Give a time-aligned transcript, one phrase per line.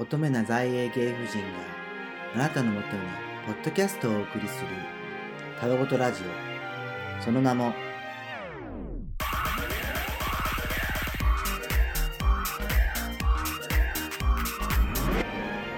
[0.00, 1.44] 乙女な在英ゲイ夫人が
[2.34, 3.02] あなたのもとに
[3.44, 4.68] ポッドキャストをお送りする
[5.60, 6.22] たわごとラジ
[7.18, 7.22] オ。
[7.22, 7.74] その名も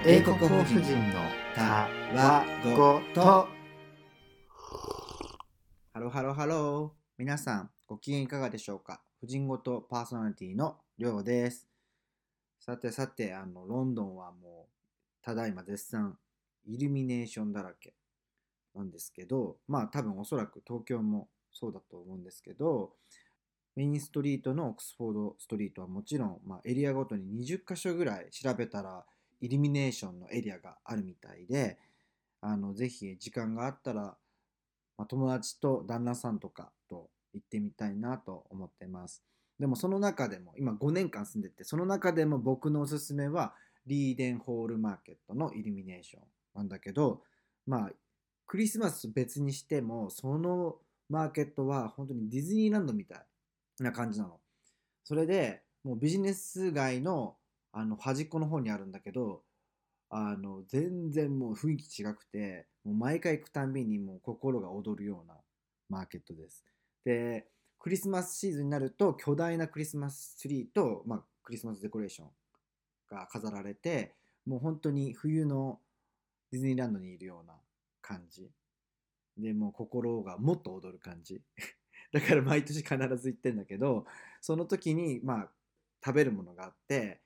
[0.05, 1.15] 英国お夫人の
[1.53, 3.21] たわごと。
[3.21, 3.49] ハ
[5.99, 6.99] ローハローハロー。
[7.17, 9.01] 皆さんご機嫌いかがでしょうか？
[9.19, 11.67] 夫人ごとパーソナリティのりょうです。
[12.65, 16.17] さてさてあのロンドンはもうただいま絶賛
[16.65, 17.93] イルミネーションだらけ
[18.73, 22.93] なんですけどまあ多分おそらく東京もそうだと思うんですけど
[23.75, 29.03] メインストリートのオックスフォードストリートはもちろん、まあ、エリアごとに20箇所ぐらい調べたら
[29.41, 31.77] イルミネーションのエリアがあるみたいで
[32.39, 34.15] あのぜひ時間があったら、
[34.97, 39.21] まあ、友達と旦那さんとかと行ってみたいなと思ってます。
[39.63, 43.53] でもその中でも今5年間住んでてその中でも僕のおすすめは
[43.85, 47.21] リーデンホールマーケットのイルミネーションなんだけど
[47.65, 47.91] まあ
[48.45, 50.75] クリスマス別にしてもその
[51.09, 53.23] マーケットは本当にディズニーランドみたい
[53.79, 54.37] な感じなの。
[55.05, 57.37] それでもうビジネス街の
[57.71, 59.43] あの端っこの方にあるんだけど
[60.09, 65.35] あの全然もう雰囲気違くてもう毎回行くたんびにもう心が躍るような
[65.87, 66.65] マーケットです。
[67.05, 67.47] で
[67.83, 72.27] クリスマスシーズンになると巨大なクリスマスツリーと、まあ、クリスマスデコレーション
[73.11, 74.13] が飾られて
[74.45, 75.79] もう本当に冬の
[76.49, 77.55] ディズニーランドにいるような
[78.01, 78.49] 感じ。
[79.37, 81.41] でもう心がもっと踊る感じ。
[82.13, 84.05] だから毎年必ず行ってんだけど
[84.39, 85.51] その時にまあ
[86.05, 87.19] 食べるものがあって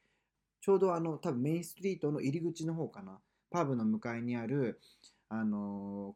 [0.62, 3.22] ちょうどあの多分メインストリートの入り口の方かな。
[3.52, 4.82] パブの向かいにある
[5.30, 6.16] あの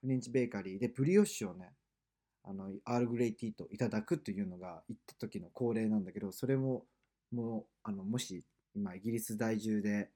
[0.00, 1.77] フレンチベーカリーでブリオッシュをね
[2.48, 6.84] あのアールグレイティーといただくというのが行った時の恒例なんだけどそれも
[7.30, 8.42] もうあのもし
[8.74, 10.08] 今イギリス在住で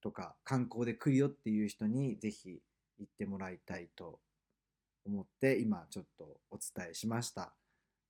[0.00, 2.60] とか観光で来るよっていう人にぜひ
[2.98, 4.20] 行ってもらいたいと
[5.04, 7.52] 思って今ちょっとお伝えしました。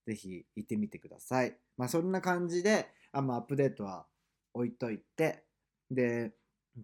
[0.07, 1.57] ぜひ行ってみてください。
[1.77, 4.07] まあそんな感じであ、ま、アップデートは
[4.55, 5.45] 置いといて
[5.91, 6.33] で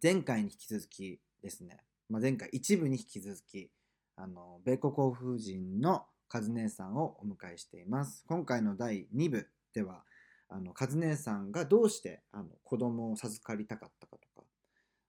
[0.02, 1.78] 前回に引き続きですね、
[2.08, 3.70] まあ、前回一部に引き続き
[4.16, 8.24] あの米国王夫人のカズ姉さんをお迎えしています。
[8.26, 10.04] 今回の第2部では
[10.48, 14.46] あのカズ姉さんがどうしてあの子供を授かりたかったかとか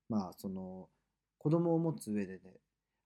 [0.09, 0.89] まあその
[1.37, 2.39] 子供を持つ上で、ね、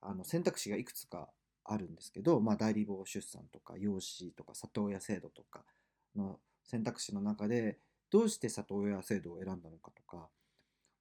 [0.01, 1.29] あの選択肢がいくつか
[1.65, 5.61] あるんですけど、まあ、代理母出産とか養子とか里親制度とか
[6.15, 7.77] の選択肢の中で
[8.09, 10.29] どうして里親制度を選んだのかとか、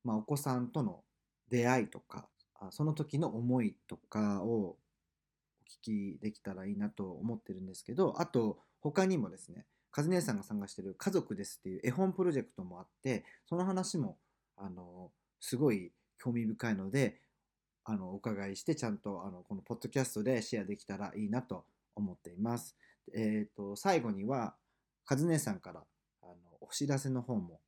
[0.04, 1.00] まあ、お子さんとの
[1.48, 2.28] 出会いとか
[2.70, 4.76] その時の思いとかを
[5.68, 14.18] 聞きできたらいいなと思ってるんですけどあと他にもですね和姉さんが参加してる「家族です」っていう絵本プロジェクトもあってその話も
[14.56, 17.20] あのすごい興味深いので
[17.84, 21.64] あのお伺いしてちゃんとあのこのポッドキャストでシェアできたらいいなと
[21.94, 22.76] 思っています。
[23.14, 24.54] えーと、最後には
[25.08, 25.82] 和姉さんから
[26.22, 27.60] あのお知らせの方も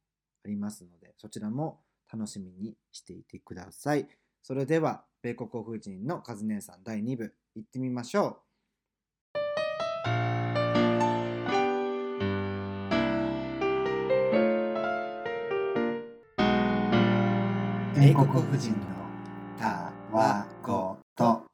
[0.45, 1.81] ありますのでそちらも
[2.13, 4.07] 楽しみにしていてください。
[4.43, 8.37] それでは米国夫人の和姉さん第2部行ってみましょう。
[18.01, 18.77] 米国夫人の
[19.59, 21.45] たわごと。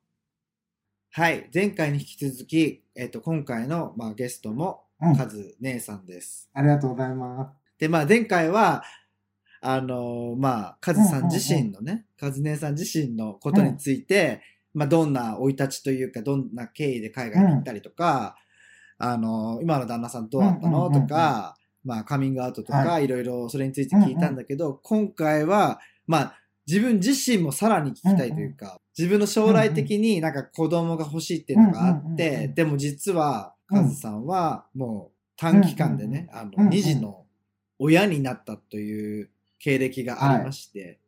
[1.10, 6.48] はい、前回に引き続き、えっ、と、今回の、まあ、ゲストも、うんカズ姉さんです。
[6.54, 7.80] ありがとうございます。
[7.80, 8.84] で、まあ、前回は、
[9.68, 14.40] あのーまあ、カズさん自身のね、カズ姉さん自身のことについて、
[14.74, 18.36] まあ、どんな生い立ちというか、どんな経緯で海外に行ったりとか、
[18.98, 20.90] あのー今の旦那さんどうだったの？
[20.90, 23.08] とか、まあ、カミングアウトとか、、はい。
[23.08, 26.38] ろいろそれについて聞いたんだけど、今回は、まあ、
[26.68, 37.24] 自分自身もさらに聞きたいというか、自分の将来的になんか子供が欲しいっていうのがあってう、んでも実は、うんカズさんはもう短期間でね、あの、うんうん2児の
[37.80, 39.30] 親になったという
[39.66, 41.00] 経歴がありまして、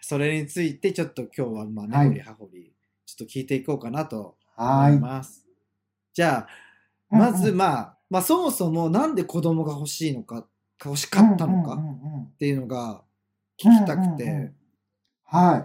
[0.00, 2.72] それについてちょっと今日はまあはい根掘り葉掘り
[3.04, 4.90] ちょっと聞いていこうかなとはーい。
[4.92, 5.46] 思います。
[6.14, 6.48] じゃ
[7.10, 10.46] あ、まずまあ、まあそもそもなんで子供が欲しいのか、
[10.82, 13.02] 欲しかったのかっていうのが
[13.62, 14.54] 聞きたくて、うんうんうん
[15.32, 15.58] は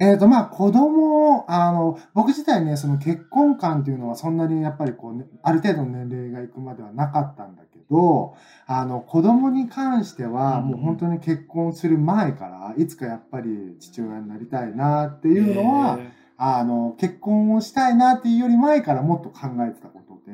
[0.00, 0.04] い。
[0.04, 8.34] えっ、と、まあ、子供、あの、僕自体ね、その結婚観っていうのはそんなにやっぱりこう、ね、ある程度の年齢がいくまではなかったんだけど、
[8.66, 16.02] あの、子供に関しては、うんもう本当に結婚する前から、いつかやっぱり父親になりたいなっていうのは、え。
[16.02, 16.08] ー
[16.42, 20.32] あの、結婚をしたいなっていうより前からもっと考えてたことで、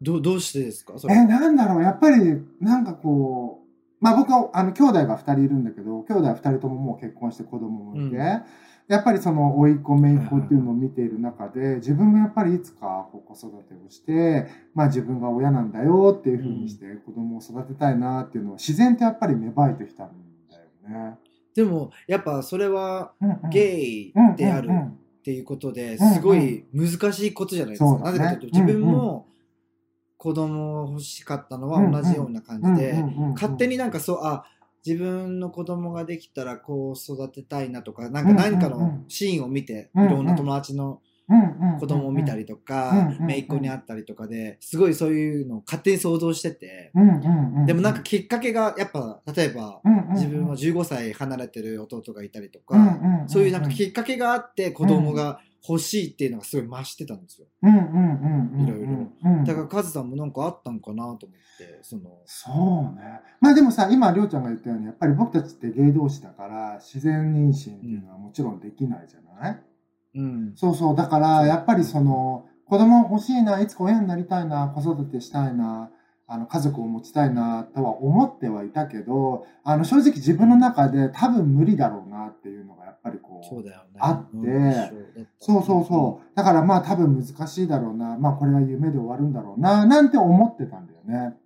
[0.00, 0.96] どうどうしてですか？
[0.98, 1.14] それ。
[1.14, 3.62] え、なんだろう、やっぱり、なんかこ
[4.00, 8.42] う、まあ僕は、あの、兄弟が2人いるんだけど、兄弟は2人とももう結婚して子供もいて、うん
[8.86, 20.10] やっぱりその、甥いっ子、姪っ子っていうのを見ている中で、自分もやっぱりいつか子育てをして、まあ自分が親なんだよっていうふうにして子供を育てたいなっていうのは自然とやっぱり芽生えてきたん
[20.50, 21.16] だよね。
[21.54, 23.12] でもやっぱそれは
[23.50, 27.98] ゲイであるっていうことですごい難しいことじゃないですか。
[28.00, 29.26] なぜかというと自分も
[30.18, 33.02] 子供欲しかったのは同じような感じで、
[33.34, 34.44] 勝手になんかそうあ
[34.86, 41.00] 自分の子供ができたらこう育てたいなとかなんか何かのシーンを見て、いろんな友達の
[41.80, 46.92] 子供を見たりとか、姪っ子に会ったりとかですごいそういうのを勝手に想像してて、
[47.66, 49.80] でもなんかきっかけがやっぱ例えば
[50.12, 57.46] 自分は15歳離れてる弟がいたりとか、そういうなんかきっかけがあって子供が欲しいっていうのがすごい増してたんですよ。
[57.62, 58.68] うんうんうんうん。
[58.68, 59.10] いろいろ。
[59.24, 59.44] うん。
[59.44, 61.18] だからカズさんもなんかあったんかなと思っ
[61.58, 62.20] てその。
[62.26, 63.13] そうね。
[63.40, 69.62] まあでもさ、今、りょうちゃんが言ったように、やっぱり僕たちってゲイ同士だから、自然妊娠っていうのはもちろんできないじゃない、
[70.14, 70.96] うんそうそう。
[70.96, 75.90] だから、やっぱりその、子供欲しいな、いつか親になりたいな、子育てしたいな、
[76.26, 83.98] あの、家族を持ちたいな、とは思ってはいたけど、あの、正直自分の中で多分無理だろうなっていうのが、やっぱりこう、そうだよね。
[83.98, 86.36] あってうんそうそうそう。
[86.36, 88.16] だからまあ多分難しいだろうな。
[88.18, 89.84] まあこれは夢で終わるんだろうな。
[89.84, 91.36] なんて思ってたんだよね。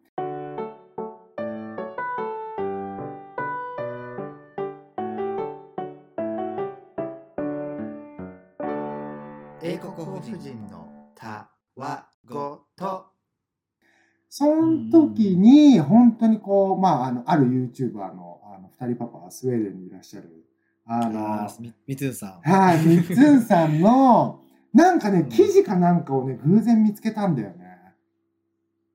[16.19, 20.45] 当にこう、まあ、あの、ある YouTuber の、あの、二人パパはスウェーデンにいらっしゃる、
[20.87, 22.51] ああの、ーみみつんさん。
[22.51, 24.41] はい、みっつんさんの、
[24.73, 27.69] なんかねうん、記事かなんかをね、偶然見つけたんだよね。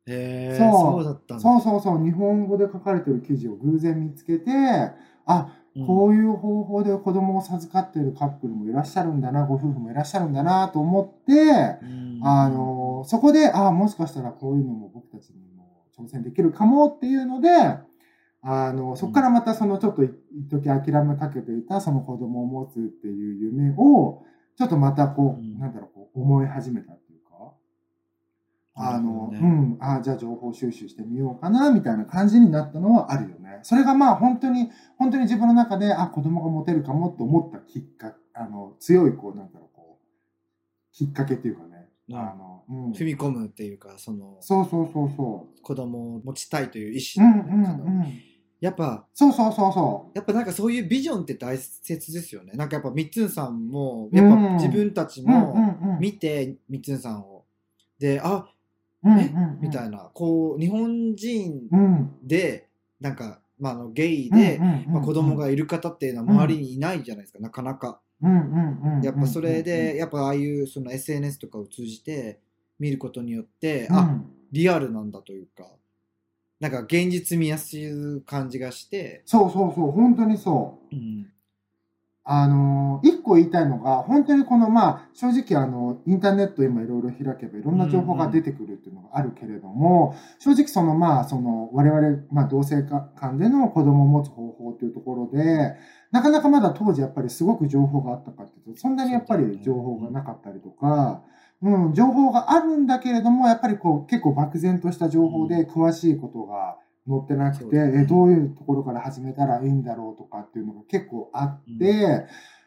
[0.05, 1.39] へえ、そうそうだった。
[1.39, 4.51] そうそうそう、日本語で書かれてる記事を偶然見つけて、
[5.25, 11.33] あ、うんこういう方法で子供を授かっているカップルもいらっしゃるんだな、ご夫婦もいらっしゃるんだなと思って、
[11.81, 15.52] うんあの、そこで、あもしかしたらこういうのも僕たちにも
[15.97, 17.49] 挑戦できるかもっていうので、
[18.41, 20.11] あの、そこからまたそのちょっと一
[20.49, 24.23] 時諦めかけていたその子供を持つっていう夢を、
[24.57, 27.53] ちょっとまたこう、うんなんだろう、こう思い始めたっていうか、
[28.75, 33.59] あの、ねうん、あじゃあ情報収集してみようかな、みたいな感じになったのはあるよね。
[33.63, 42.52] それがまあ本当に、本当に自分の中で、あ、子供が持てるかもって思ったきっかけ、あの、強い、こう、なんだろう、こう、きっかけっていうかね、うんあの、うん。
[42.69, 47.21] 踏み込むっていうか、そのそうそうそうそ子供を持ちたいという意う。
[47.21, 48.13] う思んうんかなうん。
[48.59, 52.53] やっぱ、そうそうそうそやっぱなんかそういうビジョンって大切ですよね。
[52.53, 55.53] なんかやっぱみっつんさんも、やっぱうん自分たちも。
[55.99, 57.43] 見て、みっつんさんを。
[57.99, 58.47] で、あ、
[59.03, 62.11] うんえうんうんみたいな、こう、日本人うん。
[62.23, 62.69] で、
[63.01, 64.61] なんか、まあ、あのゲイで、
[65.05, 67.99] 子供がいる方っていうのは周りにいないじゃないですか、なかなか。
[69.03, 72.39] やっぱそれで、やっぱああいうその SNS とかを通じて
[72.79, 75.65] 見ることによって、うん、あ、リアルなんだというか、
[76.59, 77.91] なんか現実見やすい
[78.25, 80.95] 感じがして、そうそうそう、本当にそう。
[80.95, 81.27] うん、
[82.25, 95.75] あの、一個言いたいのが、本当にこの、まあ、正直あの、インターネット今いろいろ開けばいろんな情報が出てくるっていうのがあるけれども、正直その、まあ、その、我々、まあ、同性間での子供を持つ方法っていうところで、
[96.11, 101.19] なかなかまだ当時やっぱりすごく情報があったかっていうと、そんなにやっぱり情報がなかったりとか、うん、
[101.93, 106.77] 情報があるんだけれども、やっぱりこう、結構漠然とした情報で詳しいことが
[107.07, 112.25] 載ってなくて、そうだねえどういうところから始めたらいいんだろうとかっていうのが結構あって、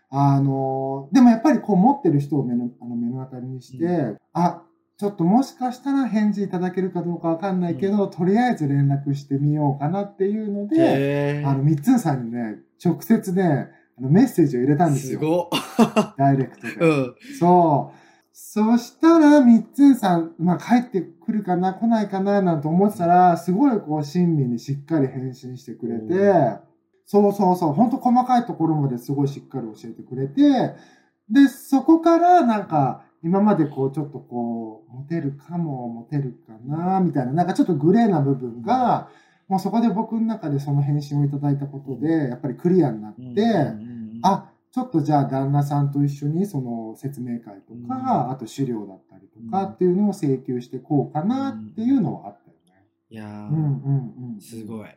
[0.09, 4.63] あの、でもやっぱりこう持ってる人を目のあの目の当たりにして、うあ、
[4.99, 15.21] ちょっともしかしたら返事いただけるかどうかわかんないけど、とりあえず連絡してみようかなっていうので、へあの、みっつんさんにね、直接ね、あのメッセージを入れたんですよ。
[15.21, 15.51] すご
[16.17, 16.75] ダイレクトで。
[16.75, 17.15] うん。
[17.39, 18.06] そう。
[18.39, 26.61] そしたら、みっつんさん、まあ、帰ってくるかな、来ないかな、なんて思ってたら、すごい、こう、親身にしっかり返信してくれうて、
[27.07, 30.75] そうそうそう、ほんと細かいところまですごいしっかり教えてくれて、
[31.31, 39.09] で、そこから、なんか、今までこう、ちょっとこう、モテるかも、モテるかな、みたいな、なんかちょっとグレーな部分が、
[39.49, 43.23] もうそこで僕の中でその返信をいただいたことで、やっぱりクリアになって、
[44.23, 52.85] あ、ちょっとじゃあ旦那さんと一緒にその説明会とか、うんあと資料だったりとかうんっていうのを請求してこうかなっていうのはあったよね。
[53.09, 53.59] いやー、うんう
[54.29, 54.39] んうん。
[54.39, 54.89] すごい。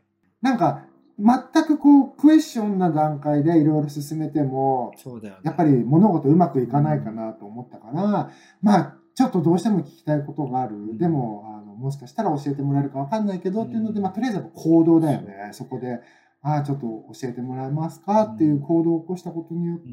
[0.41, 0.83] なんか、
[1.17, 5.41] 全くこう、クエスチョンな段階でいろいろ進めても、そうだよね。
[5.45, 8.31] やっぱり物事うまくいかないかなと思ったから、
[8.61, 10.75] まあ、ちょっとどうしても聞きたいことがある。
[10.75, 15.51] んでも、あの、もしかしたら教えてもらえるかわかんないけどっていうので、うんまあ、とりあえず行動だよね。
[15.53, 16.01] そこで、
[16.41, 16.87] ああ、ちょっと
[17.19, 18.23] 教えてもらえますか？
[18.23, 19.85] っていう行動を起こしたことによって、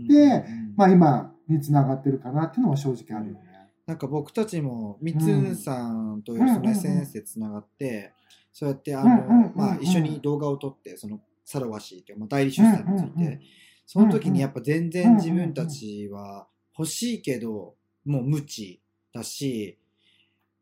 [0.49, 3.41] うんまあ今につながってるかなっていうのは正直あるよね。
[3.87, 6.71] なんか僕たちもみつんさんとそのうんうんうん。
[6.71, 8.13] SNS でつながって、
[8.53, 13.41] そうやってあの、まあ、一緒に動画を撮ってそのサロワシーという、まあ、代理出産について、
[13.87, 17.75] その時にやっぱ全然自分たちは欲しいけど
[18.05, 18.81] もう無知
[19.13, 19.79] だし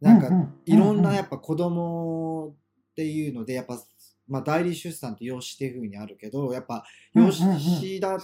[0.00, 0.28] なんか
[0.66, 2.54] いろんなやっっぱ子供
[2.92, 3.78] っていうのでやっぱ、
[4.26, 8.18] まあ、代理出産って養子っていう風にあるけどやっぱ養子だ。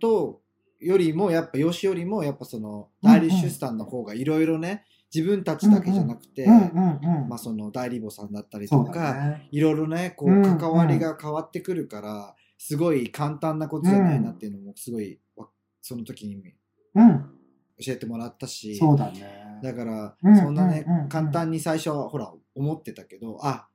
[0.00, 0.40] と
[0.78, 4.84] よりもやっぱ養子よりもやっぱその代理出産の方がいろいろね
[5.14, 6.46] 自分たちだけじゃなくて、
[7.72, 9.38] 代理母さんだったりとか。
[9.50, 15.46] いろいろねこう関わりが変わってくるから、すごい簡単なことじゃないなっていうのもすごいわ
[15.80, 16.36] その時に
[16.94, 17.30] うん。
[17.78, 19.60] 教えてもらったしそうだね。
[19.62, 23.68] だからうんそんなね、簡単に最初はほら思ってたけどあ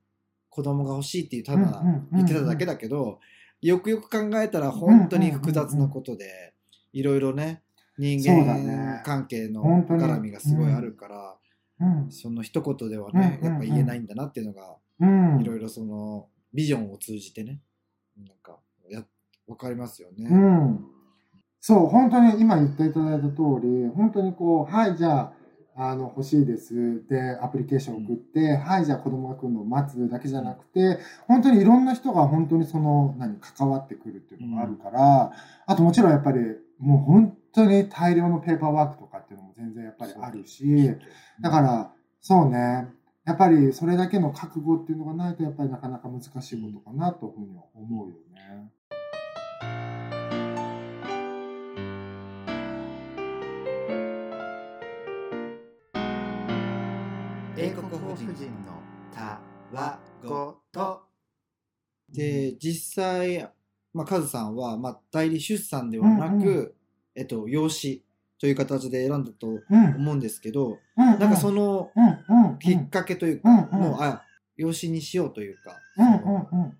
[0.52, 1.82] 子供が欲しいっていうただ
[2.12, 3.20] 言ってただけだけど、
[3.62, 6.52] よくよく考えたら本当に複雑なことで、
[6.92, 7.62] いろいろね
[7.96, 11.36] 人間ね関係の絡みがすごいあるから、
[11.80, 12.12] うん。
[12.12, 15.40] その一言ではね、やっぱ言えないんだなっていうのが、うん。
[15.40, 17.60] いろいろそのビジョンを通じてね
[18.18, 18.58] なんか
[18.90, 19.02] や
[19.46, 20.28] わかりますよね。
[20.30, 20.84] うん。
[21.60, 23.32] そう、本当に今言っていただいた通
[23.62, 25.32] り、本当にこう、はい、じゃあ、
[25.74, 27.06] あの、欲しいです。
[27.08, 35.32] で、アプリケーション送って、はい、じゃあ子供が来るのを待つだけじゃなくて、本当にいろんな人が本当にその、何、関わってくるっていうのがあるから、
[35.66, 36.40] あともちろんやっぱり、
[36.78, 40.94] もう本当に大量のペーパーワークとかっていうのも全然やっぱりあるし、
[41.40, 42.88] だから、そうね。
[43.24, 48.70] やっぱりそれだけの覚悟っていうのがないと、やっぱりなかなか難しいことかなというふうに思うよね。
[58.12, 58.82] 英国法人の
[59.14, 59.40] た
[59.72, 61.02] わごと
[62.10, 63.48] で実際、
[63.94, 66.74] まあ、カズさんは、まあ、代理出産ではなく、うんう
[67.14, 68.04] えっと、養子
[68.38, 69.94] という形で選んだとうん。
[69.96, 72.58] 思うんですけど、うん、なんかそのうん、うん、うん。
[72.58, 74.24] きっかけというか、うんうんもうあ
[74.56, 76.76] 養子にしようというか、うん、うん。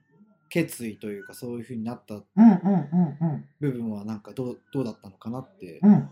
[0.50, 3.44] 決意というかそういうふうになったうん、うん、うん、うん。
[3.60, 5.80] 部分はなんかどうどうだったのかなって。
[5.82, 6.10] うん。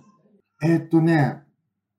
[0.62, 1.42] えーっとね、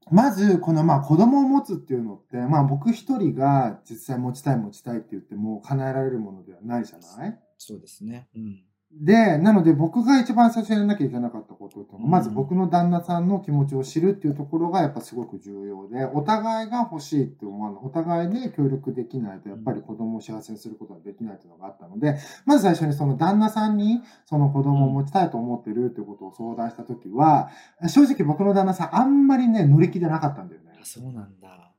[0.10, 7.40] まず、このまあ子供を持つっていうのって、まあ僕一人が実際持ちたい持ちたいって言っても叶えられるものではないじゃない？
[7.58, 8.28] そうですね。
[8.36, 8.64] うん。
[8.94, 27.50] で、なので僕が一番最初にやらなきゃいけなかったことっていうのは、うんまず僕の旦那さんの気持ちを知るっていうところがやっぱすごく重要で、お互いが欲しいって思わない、お互いで協力できないとやっぱり子供を幸せにすることができないっていうのがあったので、まず最初にその旦那さんにその子供を持ちたいと思ってるっていうことを相談したときは、
[27.88, 30.86] 正直僕の旦那さんあんまりね、乗り気でなかったんだよねあ。
[30.86, 31.71] そうなんだ。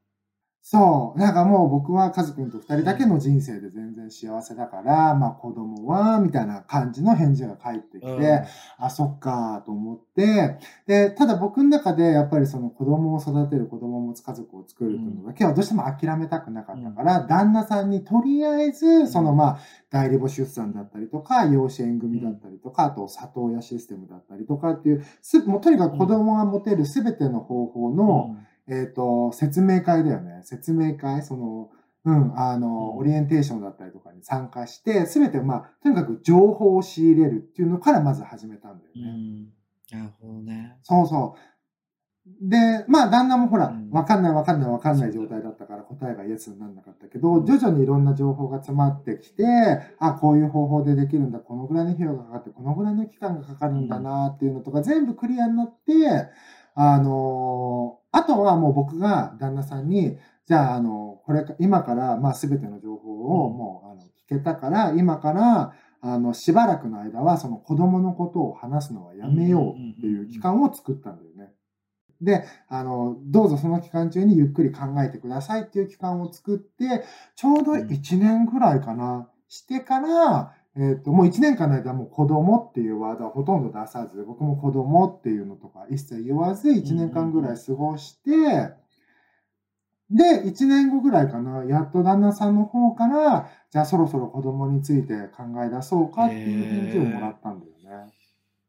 [0.64, 1.18] そう。
[1.18, 8.44] なんかもう僕はカズくんと二人だけの人生で全然幸せだから、まあ子供は、みたいな感じの返事が返ってきて、うん。
[8.78, 19.58] あ、そっかと思って、で、ただ僕の中でやっぱりその子供を育てる、子供を持つ家族を作るっていうのだけはどうしても諦めたくなかったから、旦那さんにとりあえず、そのまあ、
[19.90, 28.36] 代理母出産だったりとか、養子縁組だったりとか、あと里親システムだったりとかっていう、すもうとにかく子供が持てるすべての方法の、
[28.72, 30.40] えっ、と、説明会だよね。
[30.44, 31.70] 説明会、その、
[32.04, 39.02] うん、あの、うんオリエンテーションだったりとかに参加して、すべて、まあ、とにかく情報を仕入れるっていうのからまず始めたんだよね。
[39.92, 39.98] うん。
[39.98, 40.76] なるほどね。
[40.82, 41.52] そうそう。
[42.40, 49.44] で、まあ、旦那もほらうん、わかんないわかんないわかんない状態だったから答えがイエスにならなかったけど、うん徐々にいろんな情報が詰まってきて、
[49.98, 56.28] あ、こういう方法でできるんだ、このぐらいの費用がかかって、このぐらいの期間がかかるんだなっていうのとか全部クリアになって、
[56.74, 63.56] あのあとはもう僕が旦那さんに、じゃあ、あの、これか、今から、まあ、すべての情報をうん。
[63.56, 71.52] もう、あの、聞けたから、今から、あの、しばらくの間は、その子供のことを話すのはやめようっていう期間を作ったんだよね。
[72.20, 77.04] で、あの、どうぞその期間中にゆっくり考えてくださいっていう期間を作って、
[77.36, 88.30] ちょうど1年ぐらいかな、してから、えっ、と、もう1年間の間もう子供っていうワードはほとんど出さず、僕も子供っていうのとか一切言わず、1年間ぐらい過ごして、
[90.10, 97.72] で、1年後ぐらいかな、やっと旦那さんの方から、じゃあそろそろ子供について考え出そうかっていう返事をもらったんだよ
[98.06, 98.12] ね。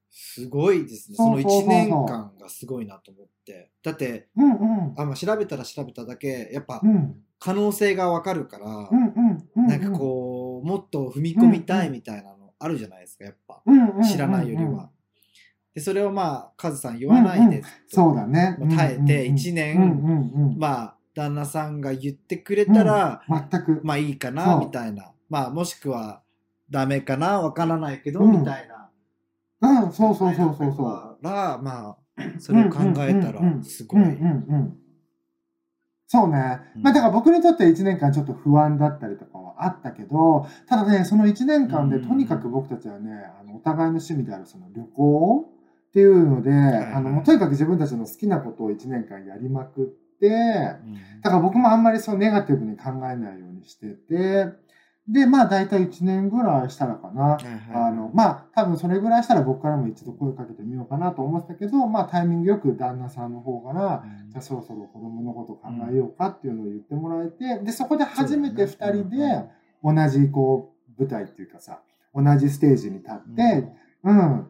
[0.10, 1.18] すごいですね。
[1.18, 3.72] そのそうそうそうそう1年間がすごいなと思って。
[3.82, 4.94] だって、うんうん。
[4.96, 7.16] あまあ、調べたら調べただけ、やっぱうん。
[7.40, 9.68] 可能性がわかるから、うんうんうん。
[9.68, 10.33] なんかこう、
[10.64, 13.62] もっと踏み込みたいみたいなのあるじゃないですか、やっぱ。
[14.10, 14.90] 知らないよりは。。
[15.74, 18.58] でそれをまあカズさん言わないで、そうだね。
[18.76, 23.82] 耐えてうん一年まあ旦那さんが言ってくれたら、全く。
[23.84, 26.22] まあいいかそなうみたいなまあもしくは
[26.70, 28.74] ダメかなわからないけど、うんみたいな
[29.84, 31.18] うん、そうそうそうそうそう。
[31.24, 31.98] らまあ
[32.38, 34.04] それを考えたらすごい。
[36.06, 36.60] そうね。
[36.76, 42.08] うんまあだから僕にとって1年間ちょっと不安だったりとかはあったけど、ただね、その1年間でうん。
[42.08, 45.46] とにかく僕たちはね、あのお互いの趣味であるその旅行
[45.90, 51.22] っていうので、はいあのとにかく自分たちの好きなことを1年間やりまくって、うん。
[51.22, 54.48] だから僕もあんまりそうネガティブに考えないようにしてて、
[55.08, 57.22] で、まあ大体1年ぐらいしたらかな。
[57.22, 64.30] はいはいあの、まあ多分それぐらいしたら僕からも一度声かけてみようかなと思ってたけど、まあタイミングよく旦那さんの方から、うん。
[64.30, 69.44] じゃあそろそろ子供のこと考えようかっていうのを言ってもらえて、で、そこで初めて2人で
[69.84, 71.82] 同じこう舞台っていうかさ、
[72.16, 73.68] 同じステージに立って、
[74.04, 74.48] うん、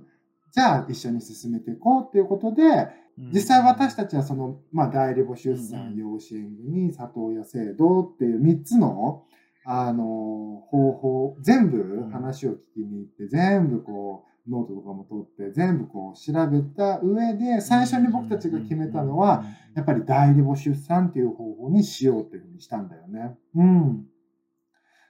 [0.52, 9.24] じゃあ一緒に進めていこうっていうことで、実際私たちはその、まあ、代理母出産、うん養子縁組、里親制度っていう3つの、
[9.66, 23.38] あの、方法、全部話を聞きに行って、全部こう、ノートとかも取って、全部こう調べた上で、最初に僕たちが決めたのは、やっぱり代理母出産っていう方法にしようっていうふうにしたんだよね。
[23.56, 24.06] うん。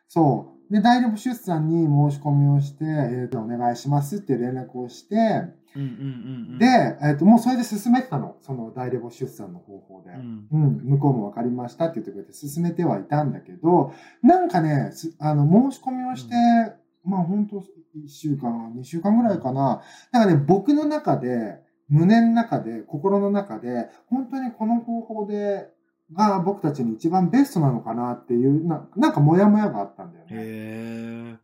[0.07, 0.62] そう。
[0.73, 8.37] で、代理母出産に申し込みをして、えーと、お願いしますっていう連絡をして、うんうんうんうん、で、えーと、もうそれで進めてたの。
[8.41, 10.09] その代理母出産の方法で。
[10.09, 16.33] うんうん、向こうも分かりましたって言ってくれて進めてはいたんだけど、なんかね、すあの申し込みをして、
[17.05, 17.63] まあ本当1
[18.07, 19.83] 週間、2週間ぐらいかな。
[20.11, 25.69] なんかね、僕の中で、胸の中で、心の中で、本当にこの方法で、
[26.13, 30.31] が僕たちに一番ベストなのかなっていう、ななんかモヤモヤがあったんだよね。
[30.31, 31.37] へ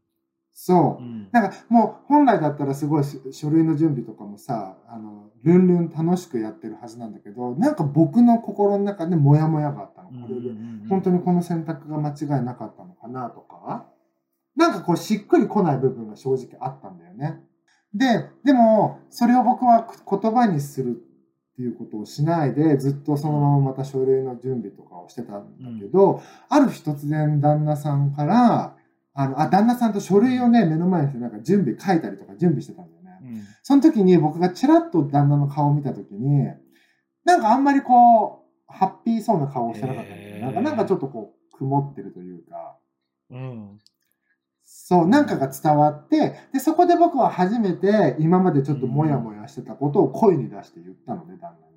[0.52, 1.04] そうえ。。
[1.04, 10.10] うんなんかもう本来だったらすごいし書類の準備とかもさ、あの、ルンルン楽しくやってるはずなんだけど、なんか僕の心の中でモヤモヤがあったの。
[10.10, 10.50] これで、
[10.90, 13.86] 本当にこの選択が間違いなかったのかなとか、
[14.56, 17.42] なんかこうしっくりこない部分が正直あったんだよね。
[17.94, 21.02] で、でも、それを僕は言葉にする
[21.60, 28.78] っていうことをしないで、ずっとそのまままた書類の準備とかをしてたんだけど、ある日突然旦那さんから、
[29.14, 33.20] あの、あ、旦那さんと書類をね、目の前にしてなんか準備書いたりとか準備してたんだよね。
[33.22, 33.44] うん。
[33.62, 36.46] その時に僕がちらっと旦那の顔を見た時に、
[37.26, 40.42] なんかあんまりこう、ハッピーそうな顔をしてなかったんだよね。
[40.42, 42.78] なんか、なんかちょっとこう、曇ってるというか、
[43.32, 43.80] うん
[44.72, 51.70] そう、なんかが伝わって、で、そこで僕は初めて今までちょっとモヤモヤしてたことを声に出して言ったのね、旦那に。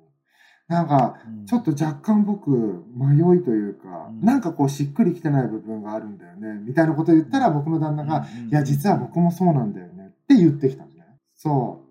[0.67, 2.51] なんか、うんちょっと若干僕、
[2.95, 10.93] 迷いというか、うんなんかこうしっくりきてない部分があるんだよね、みたいなことを言ったら僕の旦那が、うんいや、実は僕もそうなんだよねって言ってきたのね。
[11.35, 11.83] そ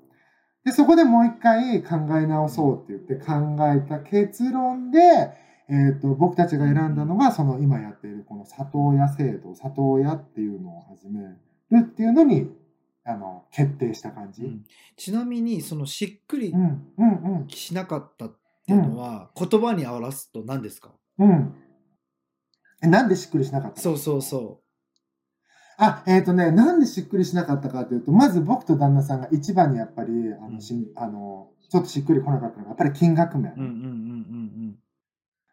[0.64, 0.64] う。
[0.64, 5.30] で、そこでもう一回考え直そうって言って考えた結論で、
[5.68, 11.36] えっ、と、僕たちが選んだのが、その今やっているこの里親制度、里親っていうのを始める
[11.78, 12.50] っていうのに、
[13.04, 14.44] あの、決定した感じ。
[14.44, 14.64] うん
[14.96, 20.90] ちなみにそのしっくりうん、うん、しなかったっていうのは、言葉に表すと何ですか？
[21.18, 21.54] うん。
[22.82, 23.82] なんでしっくりしなかったの？
[23.82, 24.60] そうそうそ
[25.78, 33.52] あ、えっ、とね、なんでしっくりしなかったかというと、まず僕と旦那さんが一番にやっぱり、あの、うんしんあのちょっとしっくりこなかったのが、やっぱり金額面。
[33.52, 33.54] う。
[33.56, 34.78] うんうんうん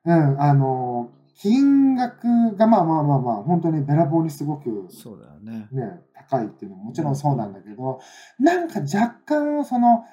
[0.06, 4.88] うん、あの、金額がまあまあまあまあ、本当にべらぼうにすごく。
[4.90, 5.68] そうだよね。
[5.72, 8.00] ね、高いっていうのももちろんそうなんだけど、
[8.40, 10.04] なんか若干その、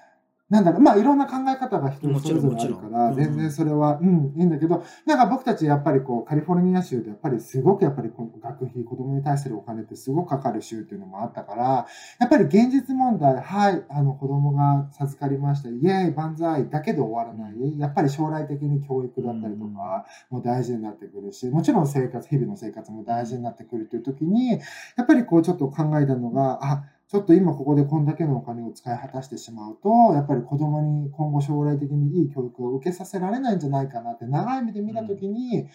[0.48, 11.86] なんだろう、まあいろんな考え方が人それぞれあるから、全然それは、うん、いいんだけど、なんか僕たちやっぱりこう、カリフォルニア州でやっぱりすごくやっぱり学費、子供に対するお金ってすごくかかる州っていうのもあったから、
[12.20, 17.78] やっぱり現実問題、はい、あの子供が授かりました、イエーイ、万歳だけで終わらない。
[17.78, 24.58] やっぱり将来的に教育だったりとかも大事になってくるし、もちろん生活、日々の生活も大事になってくるという時に、や
[25.02, 35.68] っぱりこうちょっと考えたのが、あ、ちょっと今ここでこんだけのお金を使い果たしてしまうと、やっぱり子供に今後将来的にいい教育を受けさせられないんじゃないかなって長い目で見たときに、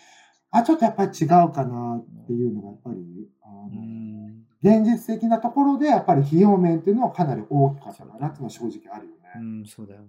[0.52, 4.46] あ、ちょっとやっぱり違うかなっていうのがやっぱり、あのうん。
[4.62, 9.20] 現実的なところでやっぱり費用面っていうのはかなり大きかったかなっていうのは正直あるよね。
[9.38, 10.08] うん、そうだよね。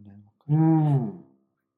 [0.49, 1.25] うん。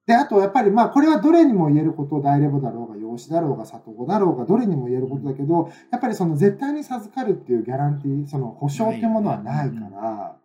[0.07, 10.37] で、あとやっぱりまあこれはどれにも言えること、大レボだろうが、養子だろうが、里子だろうが、どれにも言えることだけど、やっぱりその絶対に授かるっていうギャランティー、その保証っていうものはないから、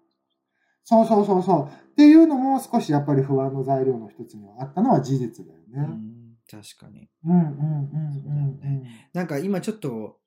[0.86, 1.90] そうそうそうそう。
[1.92, 5.66] っていうのも少しやっぱり不安の材料の一つにはあったのは事実だよね。
[5.76, 7.10] うん、確かに。
[7.26, 8.84] うんうんうんうんうん。
[9.14, 10.18] なんか今ちょっと、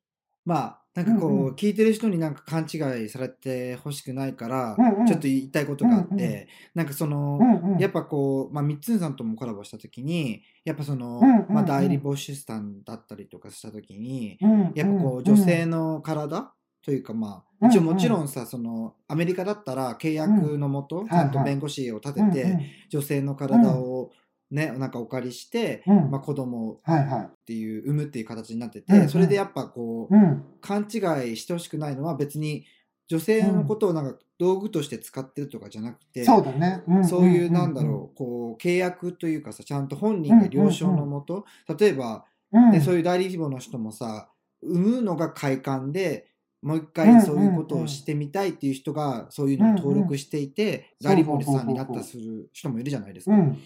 [0.45, 1.44] まあ、なんかこうん。
[1.46, 5.07] うう聞いてる人になんか勘違いされてほしくないからうんうん。
[5.07, 7.78] ちょっと言いたいことがあっうんうんてなんかそのうんうん。
[7.78, 11.55] やっぱこう、まあ、みっつんさんともコラボした時にやっぱその、うんうんうん。
[11.55, 16.52] まあ、代理母子さんだったりとかした時にうんやっぱこう女性の体
[16.85, 24.11] というかまあ一応もちろんさそのアメリカだったら契約のもとんちゃんと弁護士を立うんてて女性の体を
[24.53, 25.97] ねなんかお借りしてうん。
[26.05, 27.25] うんまあ子供をはいはい。
[27.25, 29.03] っていう産むっていう形になってうんうん。
[29.03, 30.45] てそれでやっぱこううん。
[30.61, 32.65] 勘違いしてほしくないのは別に
[33.09, 36.83] 女性のことをなんか道具として使ってるとかじゃなくてそうだね。
[36.87, 41.45] うんそういうなんだろうこう契約というかさちゃんと本人が了承のもと
[41.79, 42.71] 例えばうん。
[42.73, 44.29] ねそういう代理母の人もさ
[44.62, 46.29] 産むのが快感で
[46.62, 53.37] もう一うん回そういうことをしてみたいっていう人がそういうのに登録していてうん代理母さんになったする人もいるじゃないですか。
[53.37, 53.59] うん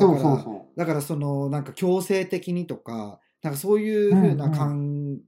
[0.00, 5.18] そうそうそだからそのなんか強制的にとかなんかそういう風な感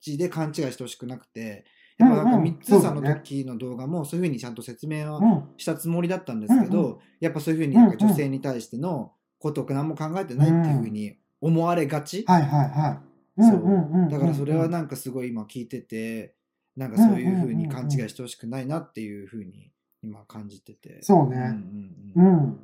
[0.00, 1.64] じで勘違いしてほしくなくて、
[1.98, 5.44] やっぱなんかうんうん三つさんの時の動画もそういう風にちゃんと説明はううん。
[5.56, 8.08] したつもりだったんですけど、うんうやっぱそういう風になんかうんうん。
[8.08, 13.00] 女性に対してのことを何も考えてないっていう風に思われがち、はいはいは
[13.38, 13.42] い。
[13.42, 13.60] そう。
[13.60, 16.34] うんうんうんだからそれはうんなんかすごい今聞いてて
[16.76, 19.70] なんかそういう風に勘違いしてほしくないなっていう風に
[20.02, 21.02] 今感じてて。
[21.02, 21.36] そうね。
[21.36, 22.58] うんうんううんん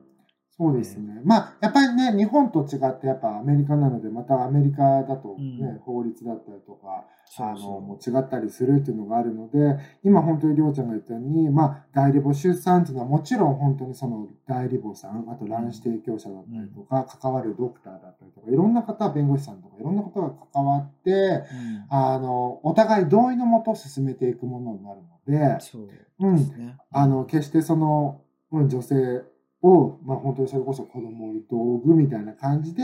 [0.61, 1.23] そうですね。
[1.25, 5.79] まあ、やっぱりね、日本と違って、やっぱアメリカなので、またアメリカだとね、うん。
[5.79, 7.07] 法律だったりとか、
[7.38, 21.42] あの、もう違ったりするっていうのがあるので、今本当にりょうちゃんが言ったように、まあ、代理母出産っていうのはもちろん本当にその代理母さん、あと卵子提供者だったりとか、関わるドクターだったりとか、いろんな方、弁護士さんとか、いろんなことが関わって、うん。
[21.88, 26.77] あの、お互い同意のもと進めていくものになるので、そううんですね。
[26.90, 28.20] あの、決してその、
[28.53, 29.23] うん女性
[29.62, 32.83] を、まあ本当にそれこそ子供を産む道具みたいな感じで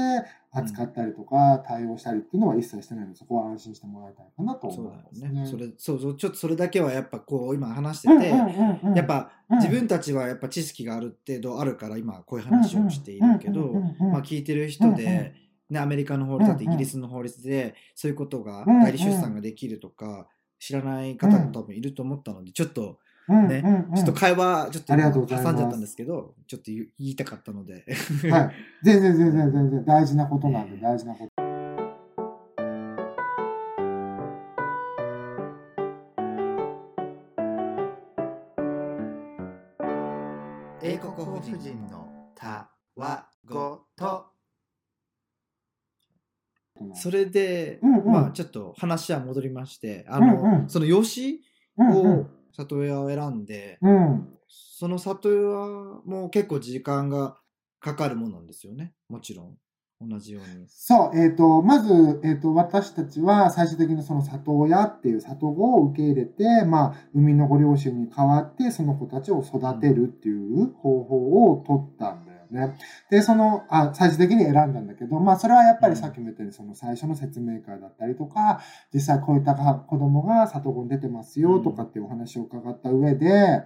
[0.50, 5.40] 扱ったりとか対応したりっていうのは一切してないので、そこは安心してもらいたいかなとそう思いますだよね。
[5.42, 5.46] ね。
[5.46, 9.58] それそうそうちょっとそれだけはやっぱこう今話してて、やっぱうん。
[9.58, 15.34] 自分たちはやっぱ知識がある程度あるから今こういう話をしているけど、まあ聞いてる人で、
[15.70, 22.96] ね、アメリカの法律だってイギリスの法律でそういうことが代理出産ができるとか知らない方も多分いると思ったのでちょっとうん
[23.28, 23.62] ね。
[23.64, 23.94] うんうん。
[23.94, 24.96] ちょっと会話ちょっと挟
[25.52, 27.84] んじゃったんですけどちょっと言いたかったので。
[28.30, 28.50] はい。
[28.84, 31.46] 全然全然全然大事なことなんで大事なこと。
[40.82, 44.26] 英国法人のたわごと。
[46.94, 48.12] それで、うんうん。
[48.12, 50.68] まあちょっと話は戻りましてあの、うんうん。
[50.68, 51.40] その養子
[51.78, 54.28] うんうをん里親を選んで、うん。
[54.48, 57.36] その里親も結構時間が
[57.80, 59.56] かかるものなんですよねもちろん
[60.00, 60.66] 同じように。
[60.68, 72.18] そう、えっ、と、まず、えっ、と、私たちは最終的にその里親っていう里子を受け入れて、まあ、生みのご両親に代わって、その子たちを育てるっていう方法を取った
[72.50, 72.76] ね。
[73.10, 78.60] で、その、あ、最終的に選んだんだけど、まあ、それはやっぱりさっきも言ったように、その最初の説明会だったりとか、
[78.92, 83.62] 実際こういった子供が里子に出てますよとかっていうお話を伺った上で、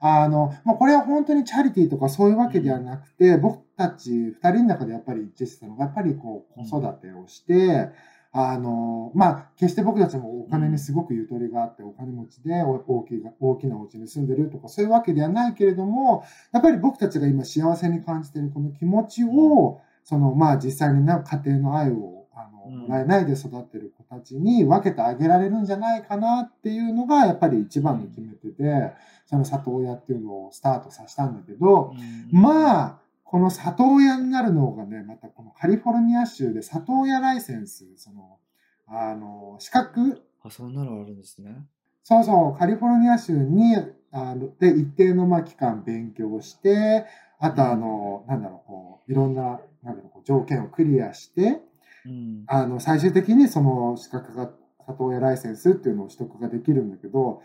[0.00, 7.88] あの、まあ、これは本当にチャリティーとかそういうわけではなくて、僕たち二人の中でやっぱり一致してたのが、やっぱりこう、子育てをして、
[8.36, 28.92] あの、まあ、決して僕たちもお金にすごくゆとりがあって、お金持ちでお大きい大きなお家に住んでるとか、そういうわけではないけれども、やっぱり僕たちが今幸せに感じているこの気持ちを、その、まあ、実際にな家庭の愛を、あの、うんもらえないで育ってる子たちに分けてあげられるんじゃないかなっていうのが、やっぱり一番の決め手で、
[29.26, 31.94] その里親っていうのをスタートさせたんだけど、
[32.32, 32.98] まあ、
[33.34, 38.38] この里親になるのがね、またこのカリフォルニア州で里親ライセンス、その、
[38.86, 41.66] あの、資格、あそんなのあるんですね。
[42.04, 43.74] そうそう、カリフォルニア州に、
[44.12, 47.06] あの、で、一定のまあ期間勉強して、
[47.40, 51.60] あとあの、なんだろう、こう、いろんな、なんだろう、こう条件をクリアして、
[52.06, 54.48] うんあの、最終的にその資格が、
[54.86, 57.42] 里親ライセンスっていうのを取得ができるんだけど、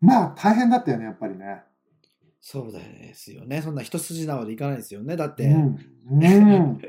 [0.00, 1.64] まあ大変だったよね、やっぱりね。
[2.40, 3.62] そうですよね。
[3.62, 5.16] そんな一筋縄でいかないですよね。
[5.16, 5.78] だって、うん。
[6.10, 6.80] うん。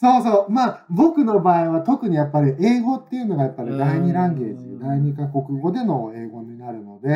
[0.00, 0.50] そうそう。
[0.52, 7.08] まあ、僕の場合は特にやっぱり英語っていうのがやっぱり第二ランゲージ、第二カ国語での英語になるので、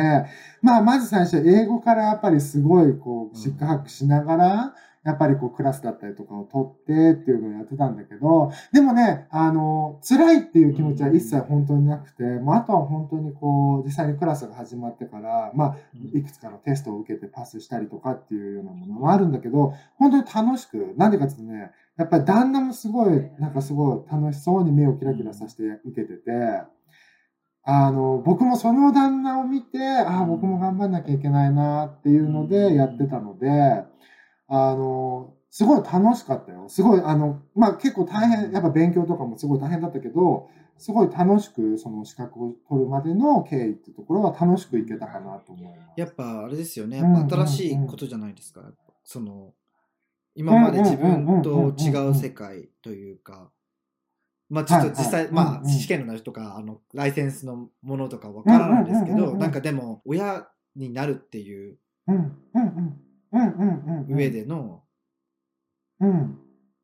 [0.61, 3.41] まあ、まず最初英語からやっぱりすごいこう、うん。
[3.41, 16.17] 四苦八苦しながら、やっぱりこうクラスだったりとかを取ってっていうのをやってたんだけど、でもね、あの、辛いっていう気持ちは一切本当になくて、まあ、あとは本当にこう、実際にクラスが始まってから、まあ、うん。
[16.17, 26.31] いくつかのテストを受けてパスしたりとかっていうようなものもあるんだけど、本当に楽しく、なんでかっていうとね、やっぱり旦那もすごい、なんかすごい楽しそうに目をキラキラさせて受けてて、
[27.65, 33.83] あの、僕もその旦那を見て、ああ、僕も頑張んなきゃいけないなっていうのでやってたので、
[34.47, 36.65] あの、すごい楽しかったよ。
[36.67, 45.99] すごい、あの、まあ結構大変、やっぱ勉強とかもすごい大変だったけど、すごい楽しくその資格を取るまでの経緯っていうところは楽しくいけたかなと思います。
[45.99, 46.97] やっぱあれですよね。
[46.97, 48.61] やっぱ新しいことじゃないですか。
[49.03, 49.53] その、
[50.35, 53.51] 今まで自分と違う世界というか、
[54.49, 61.77] まあちょっと実際、まあ試験のなるとか、あの、ライセンスのものとかわからないですけど、なんかでも、親になるっていう
[64.07, 64.83] 上での、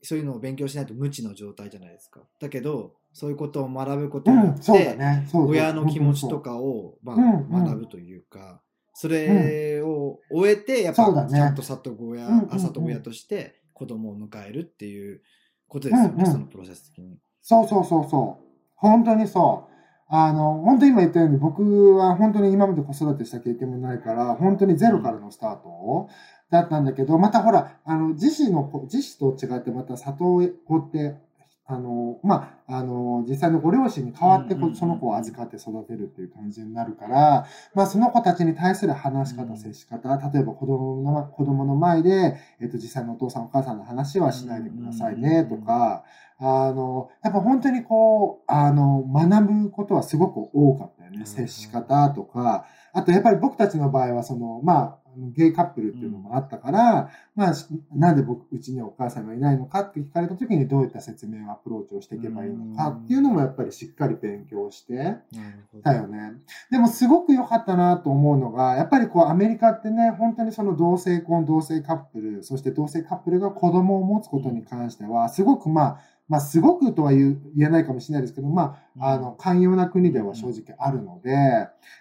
[0.02, 2.22] そういうのを勉強しないと無知の状態じゃないですか。
[2.40, 4.98] だけど、そういうことを学ぶことによって、
[5.34, 8.62] 親の気持ちとかを、まあ、学ぶというか、
[8.94, 15.22] それを終えて、やっぱちゃんと里親、里親として子供を迎えるっていう
[15.68, 17.18] ことですよね、そのプロセス的に。
[17.42, 18.46] そうそうそうそう。
[18.76, 19.70] 本当にそう。
[20.12, 26.10] あの、本当に今言ったように、僕は本当に今まで子育てした経験もないから、本当にゼロからのスタート
[26.52, 30.52] だったんだけど、またほら、あの、自死の子、自死と違って、また里親っ
[30.92, 31.18] て
[31.72, 46.04] あの、まあ、あの、実際のご両親に代わってその子を預かって育てるっていう感じになるから、まあ、その子たちに対する話し方、接し方、例えば子供の、子供の前で、えっと、実際のお父さんお母さんの話はしないでくださいね、とか、
[46.40, 51.24] あの、やっぱ本当にこう、あの、学ぶことはすごく多かったよね。
[51.28, 52.66] 接し方とか、
[53.00, 57.54] あとやっぱり僕たちの場合は、その、まあ、ゲイカップルっていうのもあったから、うん、まあ、
[57.94, 65.18] なんで僕、うちにはお母さんがいないのかって聞かれた時にどういった説明、アプローチをしていけばいいのかっていうのもやっぱりしっかり勉強して
[65.84, 66.34] たよね。
[66.72, 81.34] でもすごく良かったなと思うのが、やっぱりこうアメリカってね、本当にその同性婚、同性カップル、そして同性カップルが子供を持つことに関しては、すごくまあ、まあ、すごくとは言えないかもしれないですけど、まあ、あの、寛容な国では正直あるので、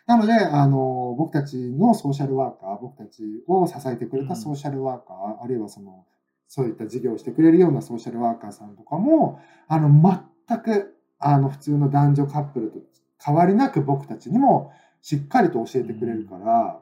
[0.06, 6.04] なので、あの、僕たちのソーシャルワーカー、僕たちを支えてくれたソーシャルワーカー、あるいはその、
[6.46, 9.88] そういった事業をしてくれるようなソーシャルワーカーさんとかも、あの、
[10.46, 12.78] 全く、あの、普通の男女カップルと
[13.24, 16.80] 変わりなく僕たちにもしっかりと教えてくれるから、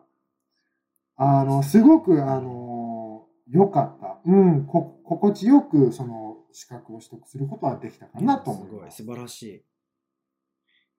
[1.17, 4.19] あの、すごく、あの、良かった。
[4.27, 6.26] うん、こ、心地よく、その、
[6.57, 8.97] 資格を取得することはできたかなと思います。
[8.97, 9.43] すごい、素晴らし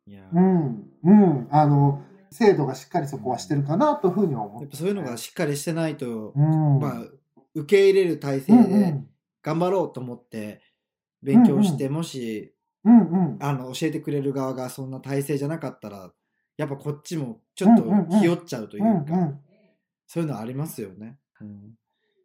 [0.05, 0.11] い。
[0.11, 0.29] いや。
[0.31, 7.01] うん、うん、あの、制度がしっかりそこはしてるかなというふうには思って、やっぱそういうのがしっかりしてないと、うん、まあ、
[7.55, 8.99] 受け入れる体制で
[9.41, 10.61] 頑張ろうと思って
[11.23, 16.11] 勉強して、うんうん、もし、うんうん、あの教えてくれる側がそんな体制じゃなかったら
[16.57, 19.39] やっぱこっちもちょっとひよっちゃうというか、うんうん、
[20.05, 21.17] そういうのありますよね。
[21.41, 21.73] うん、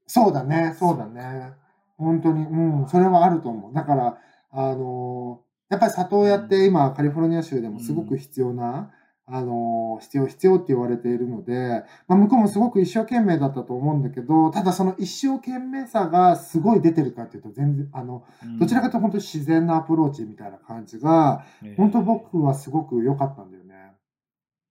[0.07, 1.62] そうだね、そうだね。
[2.03, 3.75] 本当に、うん、それはあると思う。
[3.75, 4.19] だから、
[4.51, 8.91] あの、やっぱり里親って今、カリフォルニア州でもすごく必要な、
[9.25, 18.25] あの、必要、必要って言われているので、まあ、向こうもすごく一生懸命だったと思うんだけど、ただその一生懸命さがすごい出てるかっていうと、全然、あの、
[18.59, 21.45] どちらかというと本当に自然なアプローチみたいな感じが、
[21.77, 23.93] 本当僕はすごく良かったんだよね。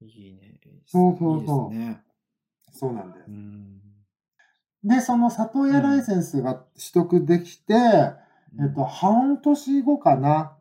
[0.02, 0.52] いいね。
[0.86, 1.74] そうそうそう。
[1.74, 2.02] いいね、
[2.72, 3.32] そうなんです。
[4.84, 10.58] で、その里親ライセンスが取得できて、うん、えっと、半年後かな。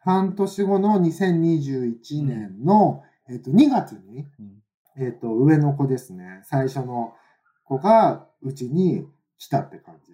[0.00, 4.62] 半年後の2021年の、うん、えっと、2月に、うん、
[5.04, 6.40] えっと、上の子ですね。
[6.44, 7.14] 最初の
[7.64, 9.06] 子がうちに
[9.38, 10.12] 来たって感じ。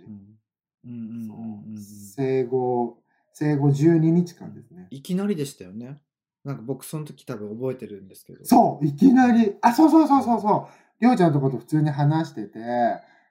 [2.14, 2.98] 生後、
[3.32, 4.86] 生後12日間ですね。
[4.90, 6.00] いきなりでしたよね。
[6.44, 8.44] なんか僕その時多分覚えてるんですけど。
[8.44, 9.56] そう、いきなり。
[9.60, 10.80] あ、そうそうそうそうそう。
[11.00, 12.58] りょうちゃんのとこと普通に話してて、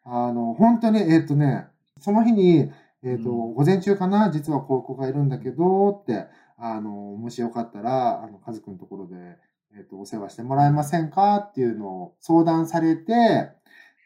[0.04, 1.68] あの、本当に、えっ、ー、とね、
[2.00, 2.72] その日に、
[3.04, 9.16] えっ、ー、と、うん、午前中かな、実は高校がいるんだけど、って、あの、もしよかったら、あの、カズくんのところで、
[9.76, 13.52] えっ、ー、と、お世話してもらえませんかっていうのを相談されて、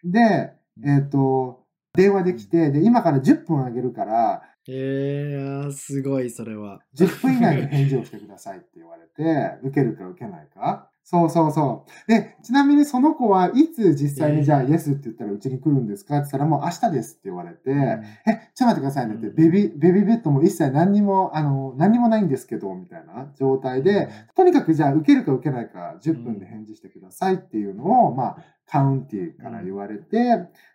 [0.03, 0.53] で、
[0.85, 1.63] えっ、と、
[1.93, 6.79] 電話できて、で、今から10分あげるから、えー、すごい、それは。
[6.95, 10.89] 10分以内に返事をしてくださいって言われて、 受けるか受けないか。
[11.05, 12.09] そうそうそう。
[12.09, 16.15] で、ちなみにその子はいつ実際にじゃあ、イエスって言ったらうちに来るんですか？
[16.19, 30.17] って言ったらもう明日ですって言われて、うん、え、ちょっと待ってくださいねって、ベビー、ベビーベッドも一切何にも、あの、何にもないんですけど、みたいな状態で、とにかくじゃあ受けるか受けないか10分で返事してくださいっていうのを、まあ、カウンティーから言われて、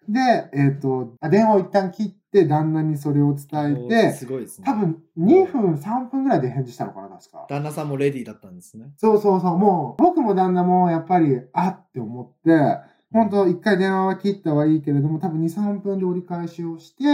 [0.09, 4.66] で、えっ、ー、と、電話を一旦切って、旦那にそれを伝えて、すごいですね。
[4.66, 7.46] 多分2分、3分ぐらいで返事したのかな、確か。
[7.48, 8.92] 旦那さんもレディーだったんですね。
[8.96, 9.59] そうそうそう。
[9.59, 12.79] もう、僕も旦那もやっぱり、あって思って、
[13.12, 17.05] 本当一回電話は切ったはいいけれども、多分2、3分で折り返しをして、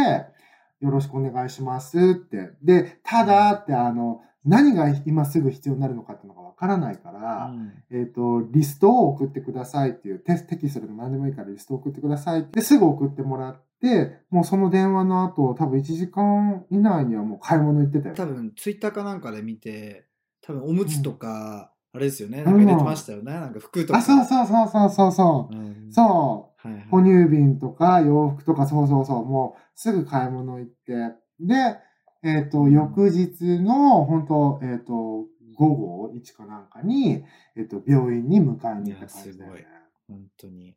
[0.81, 2.51] よろしくお願いしますって。
[2.63, 7.73] で、ただって、あの、何が今すぐ必要になるのかっていうのがわからないかうら、ん。
[7.91, 18.15] えっ、と、リストを送ってくださいっていう、テテキストでも何でもいいからリストを送ってくださいって、すぐ送ってもらって、もうその電話の後、多分1時間以内にはもう買い物行ってたよ。
[18.15, 20.07] 多分ツイッターかなんかで見て
[20.47, 22.43] 多分おむつとか、あれですよね。
[22.43, 23.99] んなんか入れてましたよね、なんか服とか。
[23.99, 25.57] あ、そうそうそうそうそうそう。
[25.57, 25.93] うん。
[25.93, 26.69] そう。
[26.69, 26.87] はいはい。
[26.91, 31.79] 哺乳瓶とか洋服とか、そうそうそう、もうすぐ買い物行って、で、
[32.25, 37.25] えっ、と、翌日の、本当えっ、と、午後1かなんかに、
[37.57, 39.47] えっ、と、病院に迎えに行った感じだ。
[40.09, 40.75] 本当に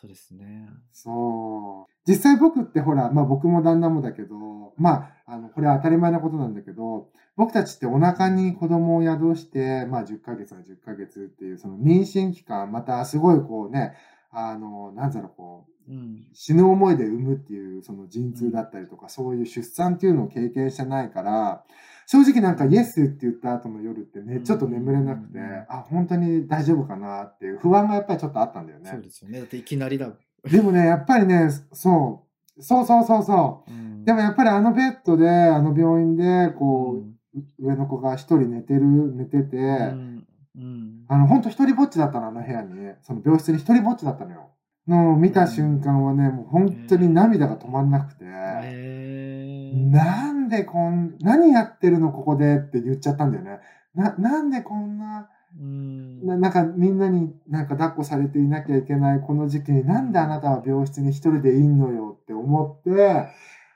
[0.00, 2.10] そうですねそう。
[2.10, 13.92] 実際僕ってほら、まあ僕も旦那もだけど、まあ、あの、これは当たり前なことなんだけど、僕たちってお腹に子供を宿して、まあ10ヶ月は10ヶ月っていう、その妊娠期間、またすごいこうね、
[14.30, 16.28] あの、なんだろう、こう、うん。
[16.32, 21.64] 死ぬ思いで産むっていうその陣痛だったりとか、そういう出産っていうのを経験してないから、
[22.06, 25.66] 正直なんかイエスって言った後の夜ってね、ちょっと眠れなくて、うん。
[25.68, 28.90] あ、本当に大丈夫かなっていう不安がやっぱりちょっとあったんだよね。
[28.90, 29.02] そう。
[29.02, 29.40] ですよね。
[29.40, 30.12] だっていきなりだ、
[30.50, 32.26] でもね、やっぱりね、そ
[32.56, 33.70] う、そうそうそうそう。
[33.72, 34.04] うん。
[34.04, 37.16] でもやっぱりあのベッドで、あの病院で、こうん。
[37.34, 38.80] う、上の子が一人寝てる、
[39.14, 40.26] 寝てて、うん。
[40.56, 41.04] うん。
[41.08, 42.70] あの、ほんと一人ぼっちだったの、あの部屋に。
[43.02, 44.50] その病室に一人ぼっちだったのよ。
[44.90, 53.60] のを見た瞬間はね、もう本当に涙が止まんなくて、なんでこん、何やってるのここでって言っちゃったんだよね。
[53.94, 56.26] な、なんでこんな、うん。
[56.26, 63.28] ななんかみんなになんか抱っこされていなきゃいけないこの時期になんであなたは病室に一人でいんのよって思って、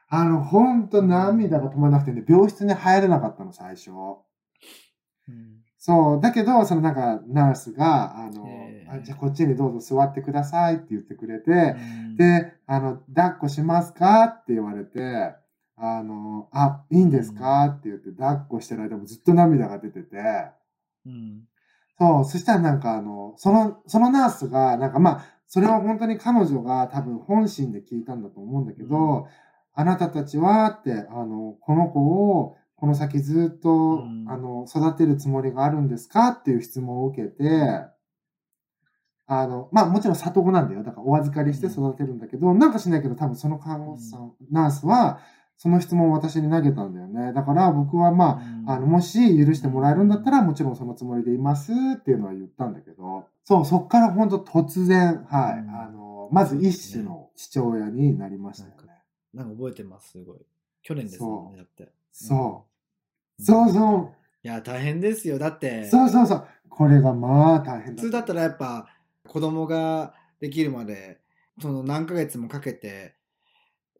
[0.09, 3.91] あの、ほんと涙が止まらなくてね、病室に入れなかったの、最初。
[5.29, 6.21] うんそう。
[6.23, 8.43] だけど、そのなんか、ナースが、あの、
[8.89, 11.75] あじゃあこっちにどうぞ座ってくださいって言ってくれて、う
[12.13, 12.17] ん。
[12.17, 15.35] で、あの、抱っこしますかって言われて、
[15.77, 20.17] あの、あ、いいんですかって言って抱っこしてる間もずっと涙が出てて、
[21.05, 21.43] うん。
[21.99, 29.25] そう、そしたらなんかあの、その、そのナースが、なんかまあ、それは本当に彼女が多分本心で聞いたんだと思うんだけど、うん。
[29.75, 34.27] あなたたちはって、あの、この子をこの先ずっと、うん。
[34.29, 36.29] あの、育てるつもりがあるんですか？
[36.29, 37.43] っていう質問を受けて、
[39.27, 40.83] あの、まあもちろん里子なんだよ。
[40.83, 45.19] だからお預かりして育てるんだけど、なんかしないけど多分その看護師さん、ナースは、
[45.57, 47.33] その質問を私に投げたんだよね。
[47.33, 55.71] だから僕はまあ、あの、もし許してもらえるんだったら、もちろんそのつもりでいますっていうのは言ったんだけど、そう、そっから本当突然、はい、うん。
[55.71, 58.93] あの、まず一種の父親になりましたよね。
[59.33, 60.11] なんか覚えてます？
[60.11, 60.39] すごい。
[60.83, 61.91] 去年ですもんねだって。
[62.13, 62.74] そう。
[63.39, 64.11] そうそう。
[64.43, 66.47] いや大変ですよだってそうそうそう。
[66.69, 68.03] これがまあ大変だ。
[68.03, 68.89] 普通だったらやっぱ
[69.27, 71.21] 子供ができるまで
[71.61, 73.15] その何ヶ月もかけて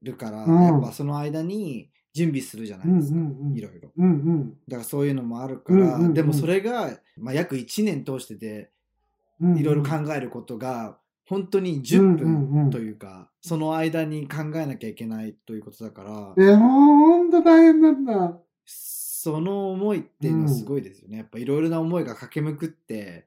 [0.03, 3.19] るから、うんやっぱその間に準備するじゃないですか。
[3.55, 8.71] いろいろうんうんだからそういうのもあるから、でもそれが、まあ、約1年通してで。
[9.59, 10.97] いろいろ考えることが
[11.29, 18.39] 本当にうん10うんうん分というか、その間に考えなきゃいけないということだから、え、ほんと大変なんだ。
[19.25, 21.19] その思いっていうのはすごいですよね。
[21.19, 23.27] やっぱいろいろな思いが駆けめくって。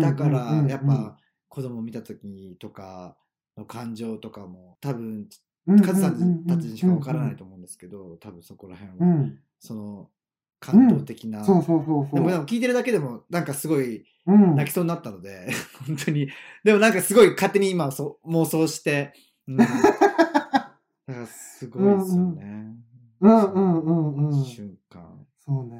[0.00, 1.18] だからやっぱ
[1.48, 3.16] 子供を見た時とか
[3.56, 5.28] の感情とかも多分
[5.68, 9.38] うん、カズさんたちにしかわからないと思うんですけど、多分そこら辺は、うん。
[9.60, 10.10] その
[10.58, 12.14] 感動的な、そうそうそうそう。
[12.14, 15.48] でもでも聞いてるだけでもなんかすごいうん、泣きそうになったので、
[15.86, 16.28] 本当に
[16.62, 19.12] でもなんかすごい勝手に今そ妄想して、
[19.48, 22.76] うん、 だからすごいですよね。
[23.22, 25.26] うんうんうんうん瞬間。
[25.38, 25.78] そうね。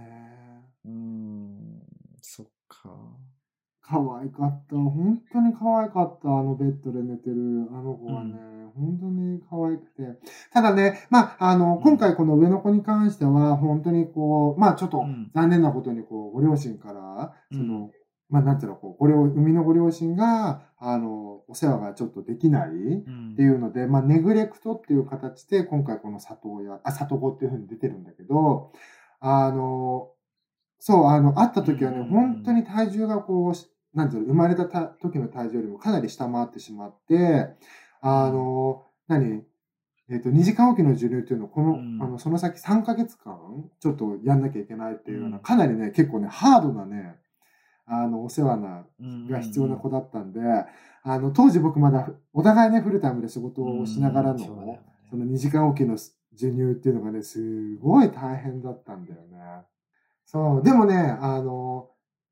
[0.84, 1.82] うーん、
[2.20, 2.90] そっか。
[3.82, 4.76] 可愛かった。
[4.76, 6.28] 本当に可愛かった。
[6.28, 8.34] あのベッドで寝てるあの子はね、
[8.76, 10.20] 本当に可愛くて。
[10.52, 17.90] ただね、まあ、あの、うん今回この上の子に関しては、本当にこう、まあちょっとうん残念なことに、こう、ご両親から、うんその、
[18.32, 22.70] まあなんていうの、こう、ご両、生みのご両親が、あの、お世話がちょっとできない。
[22.70, 28.72] うんっていうので、まあ、ネグレクトっていう形で、今回この里親、あ、里子っていうふうに出てるんだけど、
[29.20, 30.10] あの、
[30.78, 32.08] そう、あの、会った時はね、うん。
[32.08, 37.48] 本当に体重がこうし、なんていうの、生まれたた時の体重よりもかなり下回ってしまって、
[38.00, 39.44] あの、何
[40.10, 42.02] えっ、と、2時間おきの授乳っていうのを、この、うん。
[42.02, 43.36] あの、その先3ヶ月間、
[43.80, 45.42] ちょっとやんなきゃいけないっていうような、うん。
[45.42, 47.16] かなりね、結構ね、ハードなね、
[47.86, 50.40] あの、お世話なうんが必要な子だったんで、
[51.02, 54.38] あの、当時僕まだ、お互いね、フルタイムで仕事をしながらの、
[55.10, 59.38] その2時間おきの授乳っていうのがね、すごい大変だったんだよね。
[60.24, 61.90] そう、でもね、あの、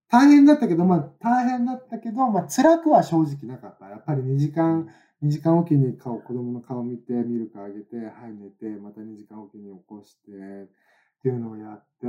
[0.08, 3.88] 大変だったけど、まあ、大変だったけど、まあ、辛くは正直なかった。
[3.88, 4.88] やっぱり2時間、
[5.22, 12.06] 2時間おきに顔、子供の顔見て、ミルクあげて、はい、寝て、また2時間おきに起こして、っていうのをやって、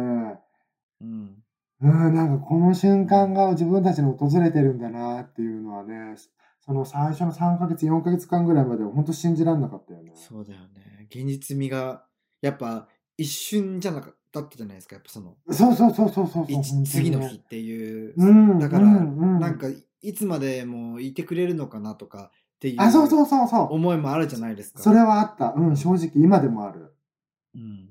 [1.01, 1.43] うん。
[1.81, 6.15] うん、なんかこの瞬間が自分たちに訪れてるんだなっていうのはね、
[6.63, 10.11] その最初の3ヶ月、4ヶ月間ぐらいまでは本当信じられなかったよね。
[10.15, 11.07] そうだよね。
[11.09, 12.05] 現実味が、
[12.41, 14.95] やっぱ一瞬じゃなかったじゃないですか。
[14.95, 18.13] やっぱその、そうそうそうそうそう次の日っていう。
[18.15, 18.59] うん。
[18.59, 19.67] だから、うんうんなんか、
[20.01, 23.73] いつまでもいてくれるのかなとかっていうあ、そうそうそうそう。
[23.73, 24.81] 思いもあるじゃないですか。
[24.81, 25.53] それはあった。
[25.55, 26.93] うん、正直今でもある。
[27.55, 27.89] うん。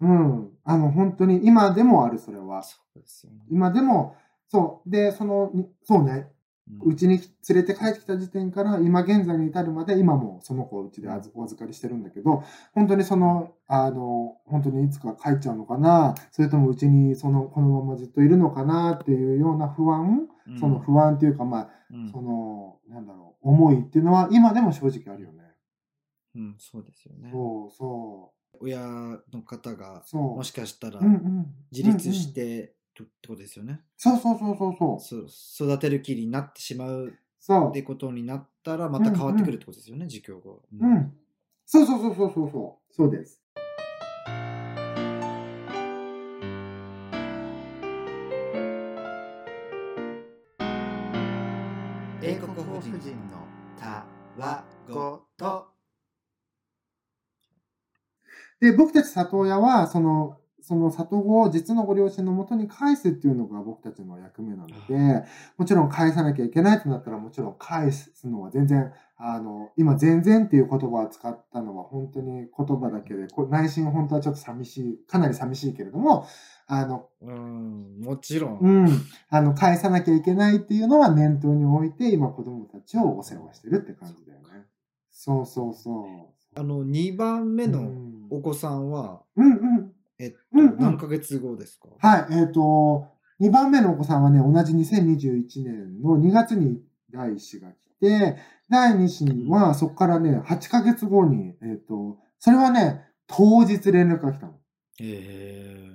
[0.00, 0.50] うん。
[0.68, 2.62] あの、本当に今でもある、それは。
[2.62, 3.38] そうですよね。
[3.50, 4.16] 今でも、
[4.48, 4.90] そう。
[4.90, 6.30] で、その、にそうね。
[6.70, 12.44] うんうちに連れて帰ってきた時点から今現在に至るまで今もその子をうちで預お預かりしてるんだけど
[12.74, 25.44] 本当にそのあの本当にいつか帰っちゃうのかなそれともうちにそのこのままずっといるのかなっていうような不安、うんその不安っていうかまあうんそのなんだろう思いっていうのは今でも正直あるよね。
[26.36, 27.30] うん、そうですよね。
[27.32, 28.80] そうそ親
[29.32, 30.04] の方が。
[30.12, 31.00] もしかしたら
[31.70, 33.80] 自立してるってことですよね。
[33.96, 40.62] そうそうそうそうそうそう育てる気になってしまうってことになったらまた変わってくるってことですよね、自供後。
[40.72, 40.86] う。
[40.86, 41.12] ん。
[41.64, 42.94] そうそうそうそうそうそう。
[42.94, 43.42] そうです。
[52.20, 52.92] 英国法人
[53.30, 53.46] の
[53.78, 54.04] た
[54.36, 55.67] わごと。
[58.60, 60.38] で、僕たち里親は、その、
[60.68, 65.24] その里子を実のご両親のもとに返すっていうのが僕たちの役目なので、
[65.56, 76.26] もちろん返さなきゃいけないとなったら、もちろん返すのは全然、あの、今全然っていう言葉を使ったのは本当に言葉だけで、こ内心本当はちょっと寂しい、かなり寂しいけれども、
[76.66, 78.58] あの、うん、もちろん。
[78.58, 78.88] うん、
[79.30, 84.66] あの、返さなきゃいけないっていうのは念頭に置いて、今子供たちをお世話してるって感じだよね。
[85.10, 86.60] そうそうそう。
[86.60, 89.92] あの、2番目のうんお子さんは、うんうん。
[90.18, 91.88] えっと、うんうん何ヶ月後ですか？
[91.98, 93.06] はい、えっ、と、
[93.40, 98.36] 2番目のお子さんはね、同じ2021年の2月に第1子が来て、
[98.68, 104.52] 第2子にはそこからね、8ヶ月後に、えっ、と、それはね、当日連絡が来たの。
[104.52, 104.56] へ
[105.00, 105.88] え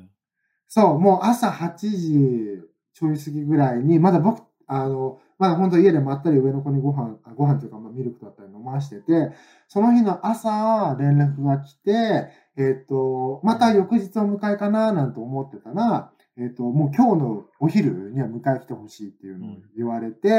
[0.67, 2.63] そう、もう朝8時
[2.93, 9.33] ちょい過ぎぐらいに、まだ僕、あの、まだ本当家でまったり上の子にご飯、あご飯というか、まあ、ミルクだったり飲ましてて、
[9.67, 20.29] その日の朝連絡が来て、えっ、と、また翌日お迎えかななんて思ってたら、えっ、と、もう今日のお昼には迎え来てほしいっていうのを言われて、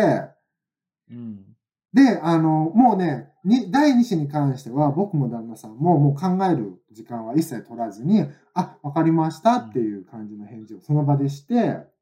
[1.10, 1.44] うん。
[1.92, 8.24] で、あの、もうね、に第2子に関しては、僕も旦那さんももう考える時間は一切取らずに、
[8.54, 11.92] あ、わかりましたっていう感じの返事をその場でして、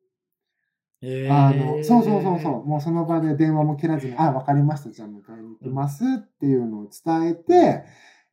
[1.02, 7.84] へあの、そうそうそうそう、もうその場で電話も切らずに、あ、わかりました、じゃあ迎えに行きますっていうのを伝えて、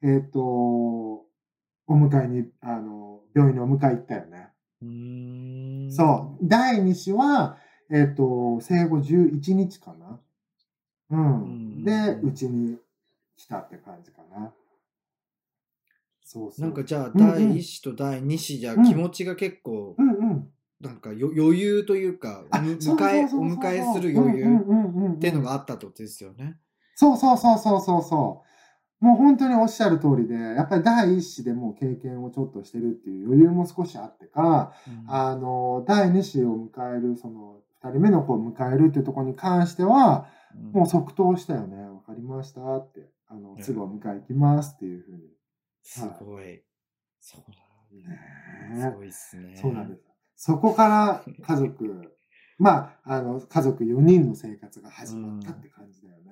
[0.03, 1.25] えっ、と、お
[1.89, 4.49] 迎えに、あの、病院にお迎え行ったよね。
[4.81, 5.91] うーん。
[5.91, 6.47] そう。
[6.47, 7.57] 第2子は、
[7.91, 10.19] えっ、と、生後11日かな。
[11.09, 11.43] うん。
[11.43, 12.77] うんで、うちに
[13.35, 14.53] 来たって感じかな。
[16.23, 16.61] そうそう。
[16.61, 20.49] なんかじゃあ、うんうん第1子と第2子じゃうん気持ちが結構、うんうん。
[20.81, 24.45] なんかよ余裕というか、あむそうそう迎え、お迎えする余裕
[25.15, 26.57] っていうのがあったってことですよね。
[26.95, 28.43] そうそうそうそうそうそ
[29.01, 29.05] う。
[29.05, 41.77] もう本当におっしゃる通りで、やっぱり第一子でもう経験をちょっとしてるっていう余裕も少しあってか、うんあの、第二子を迎える、その、二人目の子を迎えるっていうところに関しては、うんもう即答したよね。
[41.77, 43.07] わかりましたって。
[43.27, 45.21] あの、うんすぐお迎え行きますっていうふうに。
[45.83, 46.63] すごい。
[47.21, 47.69] そうだ。
[47.91, 49.55] ねすごいっすね。
[49.55, 50.08] そうなんです。
[50.41, 52.17] そこから家族、
[52.57, 56.31] まあ、あの、家族4人の生活が始まったって感じだよね。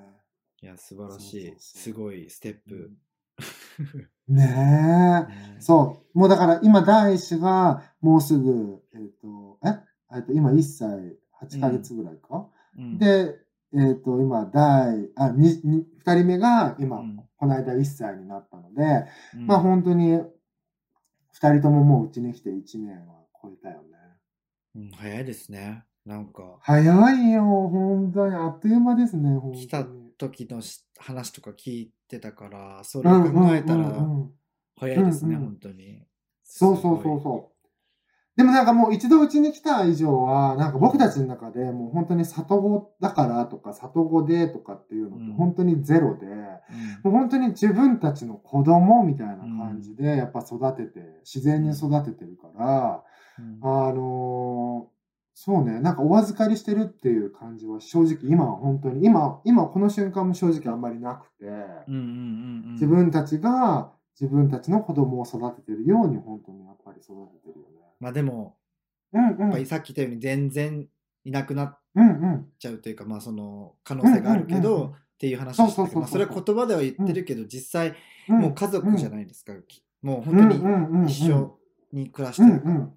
[0.61, 1.41] いや、素晴らしい。
[1.47, 2.91] そうそうそうすごいステップ。
[4.29, 5.55] ねえ。
[5.55, 6.17] ねそう。
[6.17, 9.77] もうだから今第一子がもうすぐ、えっ、と、え？
[10.15, 12.47] えっと今1歳8ヶ月ぐらいか？
[12.77, 13.37] うん、で、
[13.73, 19.05] えっ、と今第、あ、にに2人目が今、うんこの間1歳になったので、
[19.35, 20.27] うんまあ本当に2
[21.33, 23.96] 人とももううちに来て1年は超えたよね。
[24.77, 25.83] うん早いですね。
[26.05, 28.35] なんか、早いよ、本当に。
[28.35, 29.67] あっという間ですね、本当に。
[29.67, 29.85] 来た
[30.17, 33.93] 時のし話とか聞いてたから、それを考えたら
[34.79, 36.03] 早いですね、うんうん本当に。
[36.43, 37.57] そうそうそうそう。
[38.37, 46.37] でもなんかもう一度うちに来た以上は、なんか僕たちの中でもう本当に里子だからとか里子でとかっていうのってうん本当にゼロで、うん
[47.03, 53.06] もう本当に自分たちの子供みたいな感じでやっぱ育てて、自然に育ててるから、うん
[53.61, 54.97] あのー
[55.39, 62.71] そうね、なんかお預かりしてるっていう感じは正直今は本当に、今、今この瞬間も正直あんまりなくて、うんうんうんうん。
[62.73, 67.85] 自分たちが自分たちの子供を育ててるように本当にやっぱり育ててるよね。
[67.99, 68.57] まあでも、
[69.13, 69.39] うんうん。
[69.41, 70.87] やっぱりさっき言ったように全然
[71.23, 71.79] いなくなっ。
[72.57, 77.95] ちゃうというか、まあ、その可能性があるけどっていう話をしてまあそれは言葉では言ってるけど、実際
[78.27, 78.39] うん。
[78.39, 79.53] もう家族じゃないですか、
[80.01, 81.59] もう本当うんに一緒
[81.93, 82.89] に暮らしてるから、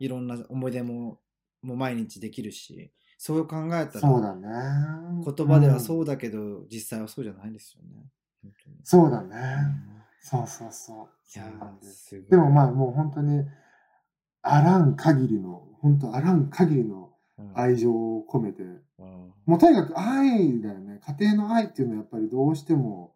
[0.00, 1.20] いろんな思い出も
[1.62, 2.90] もう毎日できるし
[3.22, 4.48] そう考えたらそうだね。
[5.22, 8.06] 言葉ではうんそうだけど、実際はそうじゃないですよね。
[8.82, 9.36] そうだね。
[9.36, 11.08] うんそうそうそう。
[11.34, 11.50] いや
[11.82, 13.44] すでもまあもう本当に、
[14.40, 20.98] あらん限りの、本当あらん限りのうん愛情を込めて、うんもうとにかく愛だよね。
[21.18, 23.12] 家庭の愛っていうのはやっぱりどうしても、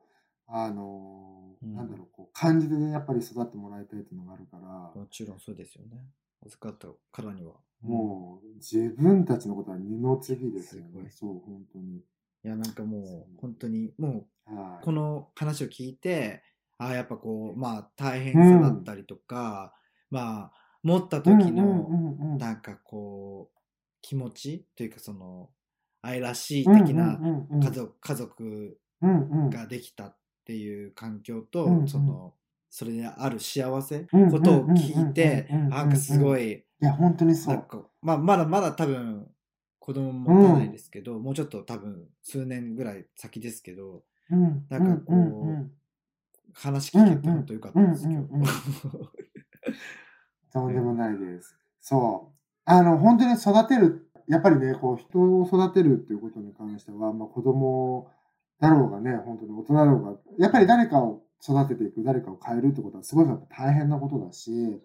[0.47, 6.05] あの、うんなんだろう、こう感じでやっぱり育ってもらいたいっていうのがあるから、もちろんそうですよね。
[6.45, 7.55] 預かったからには。
[7.82, 11.05] もう自分たちのことは二の次ですよすごい。
[11.05, 11.99] ねそう、本当に。
[11.99, 12.03] い
[12.42, 14.84] や、なんかもう、本当に、もう、はい。
[14.84, 16.42] この話を聞いて、
[16.78, 19.74] ああ、やっぱこう、まあ、大変さだったりとか、
[20.11, 21.88] まあ、持った時の、
[22.38, 23.59] なんかこう、
[24.03, 25.51] 気持ちというか、その、
[26.03, 27.18] 愛らしい的な
[27.62, 28.78] 家族、家族
[29.51, 32.34] ができたっていう環境と、その、
[32.77, 34.01] それである幸せ、
[34.33, 37.64] ことを聞いてうんうんうんうんうん、なんかすごい、いや、本当にそう。
[38.03, 39.29] まあ、まだまだ多分、
[39.79, 45.70] 子供も持たないですけど、もうちょっと多分、数年ぐらい先ですけど、うんなんかこううんうん
[46.53, 48.51] 話聞けて本当よかったです、うん今うんうん日。
[50.53, 51.57] とんでもないです。
[51.81, 52.35] そう。
[52.64, 58.11] あの、本当に育てる、やっぱりね、こう、人を育てるっていうことに関しては、まあ、子供
[58.59, 64.80] だろうがね、本当に大人だろうが、やっぱり誰かを育てていく、誰かを変えるってことは、すごい大変なことだし、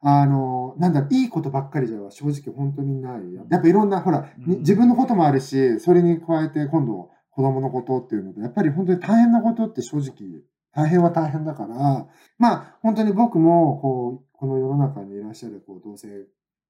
[0.00, 3.34] あの、なんだろう、いいことばっかりじゃ正直本当にない。
[3.34, 10.42] やっぱいろんな、ほら、にうん自分のこともあるし、それに加えて今度、子供のことっていうので、やっぱり本当に大変なことって正直、
[10.72, 12.06] 大変は大変だから、
[12.38, 16.08] まあ、本当に僕も、こう、この世の中にいらっしゃる、こう、同性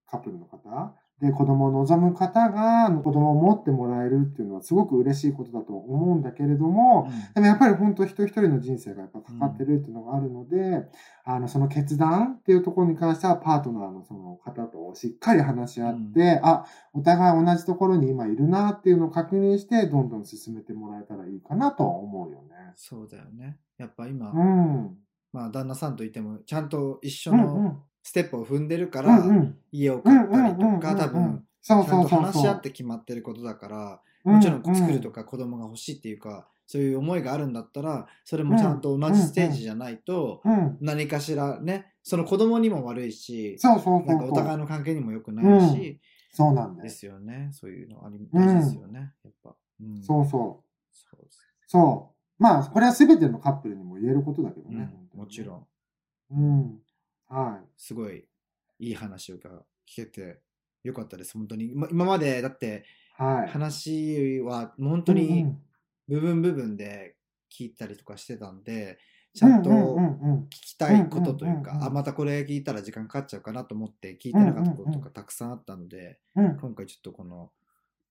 [0.07, 10.87] カップルの方、で、子供を望む方が、子供を持ってもらえるっていうのはすごく嬉しいことだと思うんだけれども、でもやっぱり本当一人一人の人生がやっぱかかってるっていうのがあるので、
[11.25, 22.73] あの、その決断っていうところに関してはパートナーのその方としっかり話し合って、あ、お互い同じところに今いるなっていうのを確認して、どんどん進めてもらえたらいいかなとは思うよね。
[22.77, 23.59] そうだよね。
[23.79, 24.97] やっぱ今、うん。
[25.33, 27.83] まあ、旦那さんといても、ちゃんと一緒うんうのん。
[28.07, 29.21] ステップを踏んでるかうら。
[29.73, 32.15] 家を買ったりとか、多分、そうちゃんと。
[32.15, 40.41] 話し合って決まってることだから、もちろん作るとか子供が欲しいっていうか、そういう思いがあるんだったら、それもちゃんと同じステージじゃないと。
[40.81, 44.59] 何かしらね、その子供にも悪いし、そうそうそうなんかお互い。
[44.59, 46.01] の関係にも良くないし、
[46.31, 46.85] そうなんで。
[46.85, 47.49] ですすよね。
[47.51, 49.13] そういうのありうん大事ですよね。
[49.25, 49.57] やっぱ。
[49.81, 50.95] うんそうそう。
[50.95, 51.27] そう
[51.67, 52.17] そう。
[52.39, 55.67] まあ、これは全てのカップルにも言えることだけどねもちろ
[56.31, 56.79] ん、うん。
[57.29, 58.25] はすごい
[58.79, 59.51] いい話が
[59.89, 60.41] 聞けて
[60.83, 61.35] よかったです。
[61.35, 61.73] 本当に。
[61.73, 62.85] 今今までだって。
[63.19, 65.63] 話は本当うんにうん
[66.09, 67.17] 部分部分で
[67.51, 68.99] 聞いたりとかしてたんで、
[69.35, 77.51] ちゃんと聞きたいことというかあ、またこれ聞いたら時間かかっちゃうかなと思って聞いてなかったこととかたくさんあったので、うん今回ちょっとこの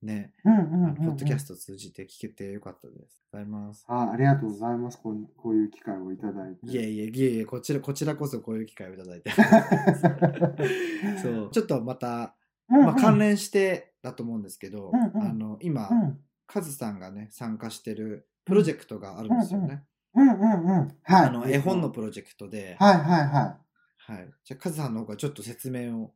[0.01, 3.23] ね、うんうんうんうんポッドキャストを通じて聞けてよかったです。
[3.33, 3.85] ありがとうございます。
[3.87, 4.99] あありがとうございます。
[5.01, 6.67] こうこういう機会をいただいて。
[6.67, 9.31] いえいえいえいえ、こちら、こちらこそこういう機会をいただいて。
[11.21, 12.35] そう、ちょっとまた、
[12.69, 19.83] うんうんまあ、関連してだと思うんですけど、うんうんあの今、うんカズさんがね、参加してるプロジェクトがあるんですよね。
[20.13, 20.97] うんうんうん。
[21.03, 21.25] はい。
[21.27, 23.57] あの絵本のプロジェクトで、はいはいは
[24.07, 24.13] い。
[24.13, 24.29] はい。
[24.43, 26.13] じゃあ、カズさんの方がちょっと説明を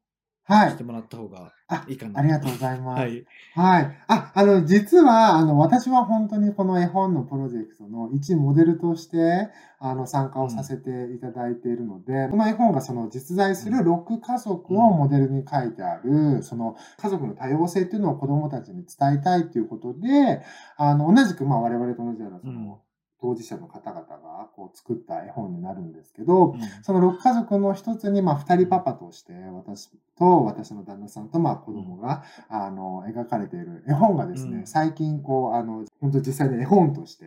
[0.49, 0.83] はいして。
[0.83, 2.19] もらった方があいいかな。
[2.19, 2.99] ありがとうございます。
[3.01, 3.25] はい。
[3.53, 3.97] はい。
[4.07, 20.41] あ、あの、実は、あの、私は本当にこの絵本のプロジェクトの一モデルとして、あの、参加をさせていただいているので、この絵本がその実在する6家族をモデルに書いてある、その家族の多様性っていうのを子供たちに伝えたいということで、
[20.77, 22.81] あの、同じく、まあ、我々と同じような、その、
[23.21, 37.25] 当事者の方々がこう作った絵本になるんですけど、うんその6家族の一つに、まあ、2人パパとして、私と私の旦那さんと、まあ、子供が、あの、描かれている絵本がですね、うん最近、こう、あの、本当実際に絵本として、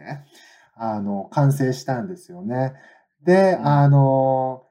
[0.74, 2.72] あの、完成したんですよね。
[3.22, 4.64] で、うんあの、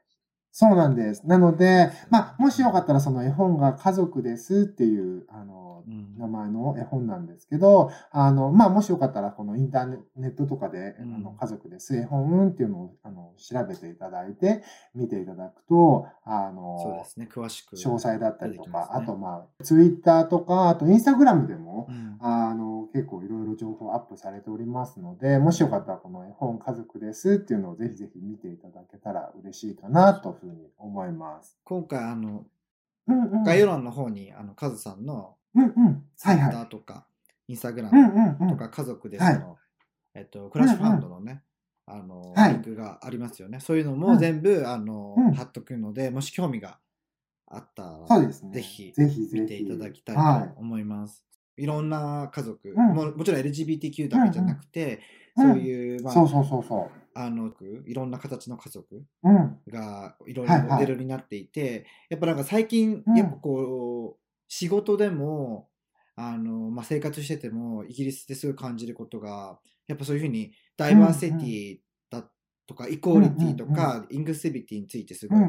[0.51, 1.25] そうなんです。
[1.25, 5.70] なので、まあ、もしよかったら、その絵本が家族ですっていう、あの、うん
[6.17, 14.63] 名前の絵本なんですけど、あの、まあ、もしよかったら、このインターネットとかで、うんあの家族です絵本っていうのをあの調べていただいて、
[14.95, 17.75] 見ていただくと、あのそうで、すね、詳しく。
[17.75, 31.57] 詳細だったりとか、あと、まあ、ツイッターとか、あとインスタグラムでも、うんあの、結構いろいろ情報アップされておりますので、もしよかったらこの絵本家族ですっていうのをぜひぜひ見ていただけたら嬉しいかなというふうに思います。
[31.63, 32.45] 今回、あの。
[33.45, 36.03] 概要欄の方にあのカズさんのうんうん。
[36.21, 36.51] はいはい。
[36.51, 37.05] ターとか、
[37.47, 38.49] インスタグラうんム。
[38.51, 39.57] とか家族でそはいの、
[40.13, 41.43] えっと、クラッシュファンドのね、
[41.85, 43.59] あの、はいリンクがありますよね。
[43.59, 46.79] そういうのうんも全部、あの、うん貼っとくので、もし興味が
[47.47, 48.51] あったら、そうですね。
[48.53, 49.29] ぜひぜひ。
[49.33, 51.23] 見ていただきたいはと思います。
[51.57, 55.01] い、ろんな家族、んももちろん LGBTQ だけじゃなくて、
[55.37, 57.51] そういう、まあ、そうそうそうそあの、
[57.85, 59.03] いろんな形の家族。
[59.67, 64.20] がいろいろモデルになっていて、やっぱなんか最近、うんやっぱこう、
[64.53, 65.69] 仕事でも、
[66.17, 71.77] あの、まあ、生活してても、イギリスですごい感じることが、やっぱそういうふうに、ダイバーシティ
[72.09, 72.29] だ
[72.67, 75.39] とか、イコーリティとか、インクルシビティについてすごい。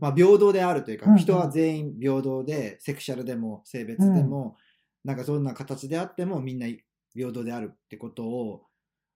[0.00, 4.56] まあ、平等であるというか、人は全員平等で、セクシャルでも性別でも、
[5.04, 6.66] なんかどんな形であってもみんな
[7.14, 8.64] 平等であるってことを、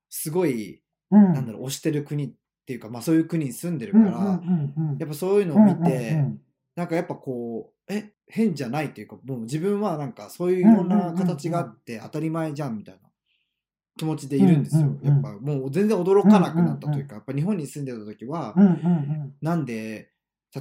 [0.09, 1.33] すごい、うん。
[1.33, 2.33] なんだろう、推してる国っ
[2.65, 4.41] ていうか、まあそういう国に住んでるから。
[5.01, 6.25] やっぱそういうのを見うんて、
[6.75, 13.01] なんかやっぱこう、え、変じゃないっていうか、もう自分はなんかそういういろんな形があって当たり前じゃんみたいな
[13.99, 14.97] 気持ちでいるんですよ。
[15.03, 18.55] やっぱもう全然驚かなくなったというか、やっぱ日本に住んでた時は。
[19.43, 20.11] なんで、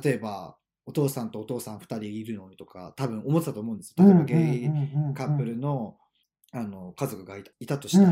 [0.04, 4.06] 例えばお父さんとお父さん2人いるのにとか、多分思ってたと思うんですよ。
[4.06, 4.36] 例えばゲ
[4.66, 4.70] イ
[5.14, 5.98] カップルの
[6.54, 8.12] あの家族がいたいたとしたら。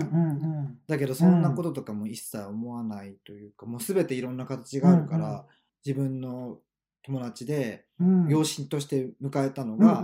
[0.88, 5.46] だけどそんなこととかも一切思わないというか、もう全ていろんな形があるから、
[5.86, 6.60] 自分の
[7.04, 7.89] 友達でうん。
[8.28, 10.04] 養子として迎えたのうんが、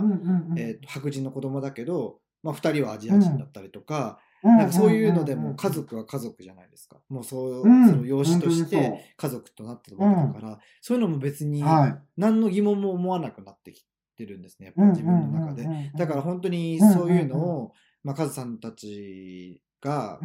[0.56, 6.98] えーと白人の子供だけど、まあ、2人はアジア人だったりとか,、うんなんかそういうのでも家族は家族じゃないですか。
[7.08, 7.88] もうそう、うん。
[7.88, 11.98] その養子として家族となってるわけだから、そういうのも別にはい。
[12.16, 13.84] 何の疑問も思わなくなってき
[14.16, 15.90] てるんですねやっぱり自分の中で。
[15.96, 17.72] だから本当にそういうのを、
[18.04, 20.20] まあ、カズさんたちが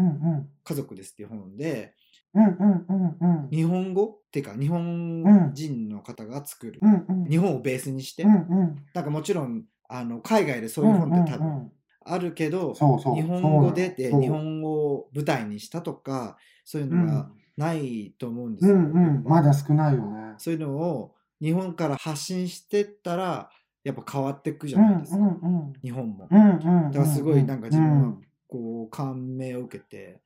[0.63, 1.95] 家族ですっていう本で
[2.33, 3.49] うんうんうんうん。
[3.49, 4.05] 日本語？
[4.05, 7.29] っていうか日本人の方が作る、うんうん。
[7.29, 8.75] 日本をベースにして、うんうん。
[8.93, 11.57] なんかもちろんあの海外でそういう本って多うんうん。
[11.59, 11.71] 分
[12.03, 13.15] あるけど、そうそう。
[13.15, 18.75] 日本語ででそう日本語を舞台にしたとかそういうのがないと思うんですよ。
[18.75, 19.23] うんうん。
[19.23, 20.33] まだ少ないよね。
[20.37, 23.49] そういうのを日本から発信してったら
[23.83, 25.29] やっぱ変わっていくじうんゃないですか、うんう
[25.71, 26.27] ん日本も。
[26.31, 30.21] うんうんだからすごいなんか自分はうんこう感銘を受けて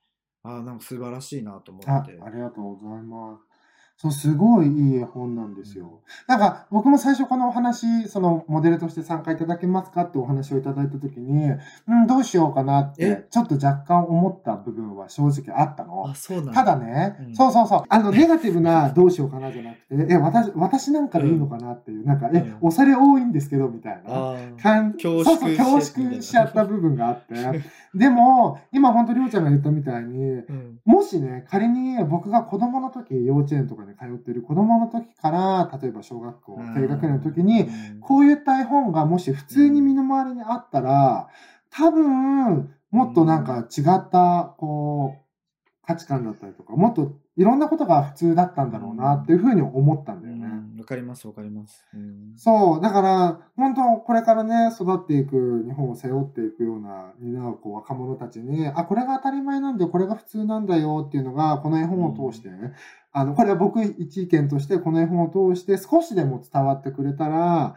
[0.46, 2.18] ああなんか素晴らしいなと思って。
[2.22, 3.55] ありがとうございます。
[3.98, 6.02] そう、すごいいい絵本なんですよ。
[6.28, 11.46] なんか、僕も最初このお話、そのモデルとして参加いただけますかってお話をいただいたときに、
[11.88, 16.10] うん、どうしようかなってえ、ちょっと若干思った部分は正直あったの。
[16.10, 16.16] あ。
[16.16, 17.36] そうなんただね、うん。
[17.36, 24.14] そうそうそう、あの、ネガティブなどうしようかなじゃなくて、え、私、私なんかでいいのかなっていう、なんか、えうん、恐れ多いんですけど、みたいな。
[24.14, 24.62] あー。
[24.62, 27.64] かん恐そうそう縮し恐縮しちゃった部分があって。
[27.96, 30.80] でも、今本当りょうちゃんが言ったみたいに、うん。
[30.84, 41.28] もしね、仮に僕が子供の時、幼稚園とかに通ってる子供の時から、例えば小学校低学年の時に、うんこういった絵本がもし普通に身の回りにあったら、
[41.72, 50.48] 多分、もっとなんか違った、こう、価値観だったりとか、もっといろんなことが普通だったんだろうなっていうふうに思ったんだよね。
[50.86, 51.84] うんわかりますわかります。
[51.94, 52.34] うん。
[52.38, 62.74] そう、だから、本当、これからね、育っていく、日本を背負っていくような、担うこう若者たちに、あ、これが当たり前なんだよ、これが普通なんだよっていうのが、この絵本を通してね、
[63.12, 67.76] あの、これは僕一意見として、この絵本を通して少しでも伝わってくれたら、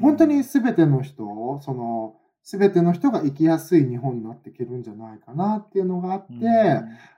[0.00, 6.34] 本当に全ての人、その、全ての人が生きやすい日本になっていけるんじゃないかなっていうのがあって、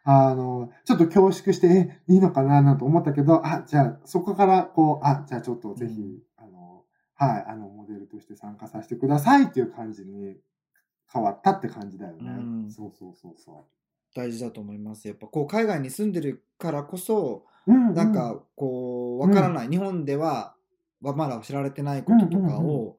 [0.05, 6.19] あの、ちょっと恐縮して、え、いいのかななんて思ったけど、あ、じゃあ、そこから、こう、あ、じゃあちょっとぜひ、うん。
[6.37, 10.37] あの、はい、あの、モデルとして参加させてくださいっていう感じに
[11.13, 12.31] 変わったって感じだよね。
[12.31, 12.71] うん。
[12.71, 13.67] そうそうそうそ
[14.15, 15.09] 大事だと思います。
[15.09, 17.73] やっぱこう海外に住んでるからこそ、う。
[17.73, 20.55] うん、なんかこうわからない、日本では
[21.03, 22.97] はまだ知られてないこととかうんうんを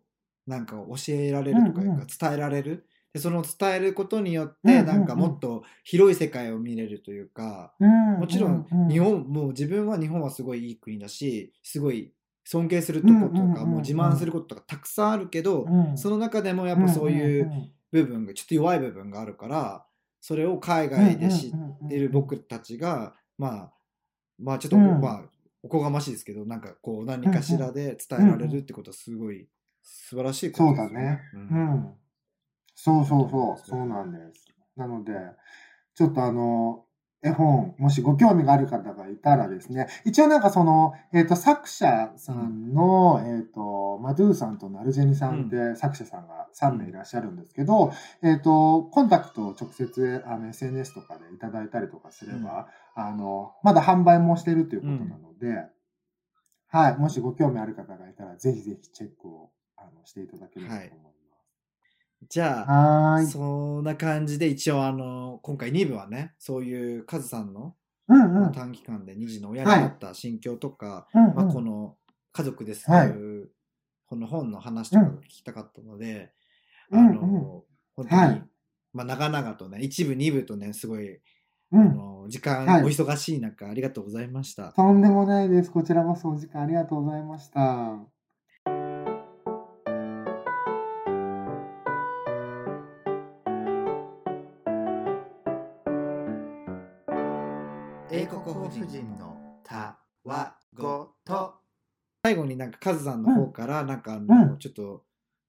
[0.48, 2.00] なんか教えられるとかいうかうん。
[2.00, 2.86] うん伝えられる？
[3.14, 4.86] でその伝えることによっうんうんうん。
[4.86, 12.12] てなんかもっと広い世界を見れるというか、うん、もちろんうう日本もう自分は日本はすごいいい国だしすごい
[12.46, 15.98] 尊敬するとことうんうんうんうんかもう自慢することとかたくさんあるけど、うん。
[15.98, 19.86] その中でもやっぱそういんう部分がちょっと弱い部分があるから
[20.22, 23.74] それを海外で知ってる僕たちがまあ
[24.40, 25.22] まあちょっとまあ
[25.64, 29.48] おこがましいですけどなんかこう何かしらで伝えられるってことはすごい
[29.88, 31.22] 素晴らしいことですよそうだね。
[31.34, 31.44] ううん。
[31.44, 31.94] ん。
[32.76, 33.30] そうそう。
[33.30, 34.54] そう、そうなんです。
[34.76, 35.14] なので、
[35.96, 36.84] ちょっとあの、
[37.24, 55.66] 絵本、もしご興味がある方がいたらですね、一応なんかその、えっ、と、作者さんの、えっ、と、マドゥーさんとナルジェニさんって作者さんが3名いらっしゃるんですけど、えっ、と、コンタクトを直接あの SNS とかでいただいたりとかすれば、あの、まだ販売もしてるということなので、
[56.68, 59.50] はい、もしご興味ある方がいたら、ぜひぜひチェックを
[59.88, 62.28] あのしていただければと思います。
[62.30, 63.26] じゃあ。
[63.26, 67.76] そんな感じで一応あの今回2部はねそういうカズさんの
[68.08, 68.52] うんうん。
[68.52, 71.96] 短期間で2児の親になった心境とか、うんうんまあ、この
[72.34, 73.14] 家族ですはい
[74.10, 76.32] この本の話とかが聞きたかったので、
[76.92, 77.64] うんあのうん本
[77.98, 78.44] 当に、はい
[78.94, 81.22] まあ、長々とね1部2部とねすごい、う
[81.74, 81.96] あん。
[81.96, 84.72] の時間、はいお忙しい中ありがとうございました。
[84.72, 85.72] とんでもないです。
[85.72, 88.00] こちらこそお時間ありがとうございました。
[102.80, 104.58] かカズさんの方からなんかあの、うん。
[104.60, 105.04] ちょっと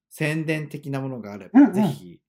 [0.09, 1.73] 宣伝的なものがあれば、うんうん。
[1.73, 2.19] ぜひ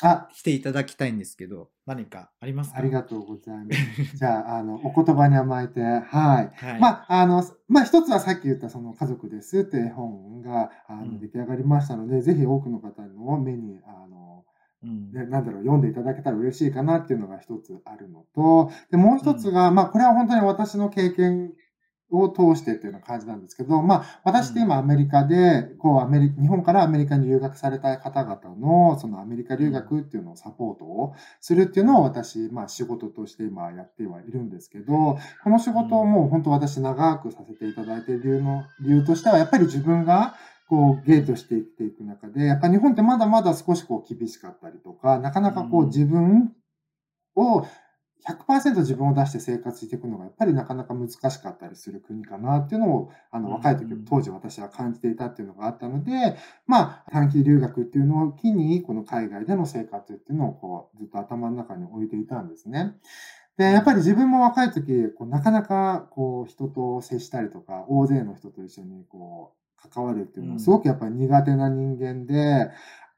[0.00, 2.78] あ、していただきたいんですけど何かありますか？
[2.78, 4.16] ありがとうございます。
[4.16, 6.52] じゃあ、あの、お言葉に甘えて、はい。
[6.54, 11.20] はい、まあ、あの、まあ、一つはさっき言ったその家族ですって絵本があのうん。
[11.20, 14.44] 出来上がりましたので、ぜひ多くの方の目に、あの、
[14.84, 15.10] うん。
[15.10, 21.52] ね、なんだろう、読んでいただけたら嬉しいかなっていうのが一つあるのと、で、もう一つが、まあ、これは本当に私の経験
[22.10, 40.34] を通してっていうような感じなんですけど、まあ、私って今アメリカで、こう、アメリ日本からアメリカに留学された方々の、そのアメリカ留学っていうのをサポートをするっていうのを私、まあ、仕事として今やってはいるんですけど、この仕事をもう本当私長くさせていただいている理由の、理由としては、やっぱり自分が、
[40.68, 45.86] こう、ゲートして生きていく中で、やっぱ日本ってまだまだ少しこう厳しかったりとか、なかなかこううん。
[45.88, 46.52] 自分
[47.36, 47.66] を
[48.26, 53.54] 100%自分を出して生活していくのがやっぱりなかなか難しかったりする国かなっていうのを、あの、うん。
[53.54, 62.94] 若い時、当時私は感じていたっていうのがあったので、まあ、短期留学っていうのを機に、この海外での生活っていうのをこう、ずっと頭の中に置いていたんですね。
[63.56, 72.70] で、やっぱり自分も若い時、こうなかなかこう人と接したりとか、大勢の人と一緒にこう関わるっていうのはすごくやっぱり苦手な人間で、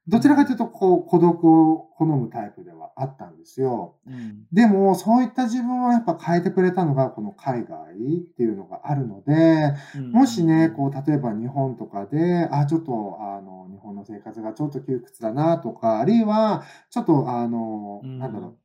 [0.08, 3.96] どちらかというとこう孤独を好むタイプではあったんですよ。
[4.06, 4.46] うん。
[4.52, 10.12] でも、そういった自分をやっぱ変えてくれたのがこの海外っていうのがあるので、うん。
[10.12, 18.18] もしね、こう、例えば日本とかで、あ、ちょっと、あの、日本の生活がちょっと窮屈だなとか、あるいは、ちょっと、あの、うん。
[18.18, 18.58] なんだろう、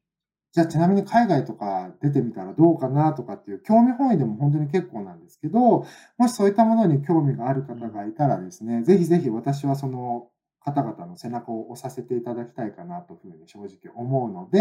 [0.56, 5.86] じゃあちなみに海外とか出てみたらどうかなとかっていう興味本位でも本当に結構なんですけど、
[6.18, 10.30] もしそういったものに興味がある方がいたらですね、ぜひぜひ私はその
[10.66, 14.60] 方々の背中を押させていただきたいかなというふうに正直思うので、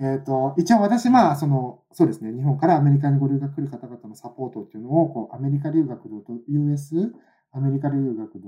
[0.00, 6.08] えっ、と、一応私、まあ、その、そうですね、日本からアメリカにご留学来る方々のサポートっていうのを、こう、アメリカ留学
[6.48, 7.12] .us、
[7.52, 8.38] アメリカ留学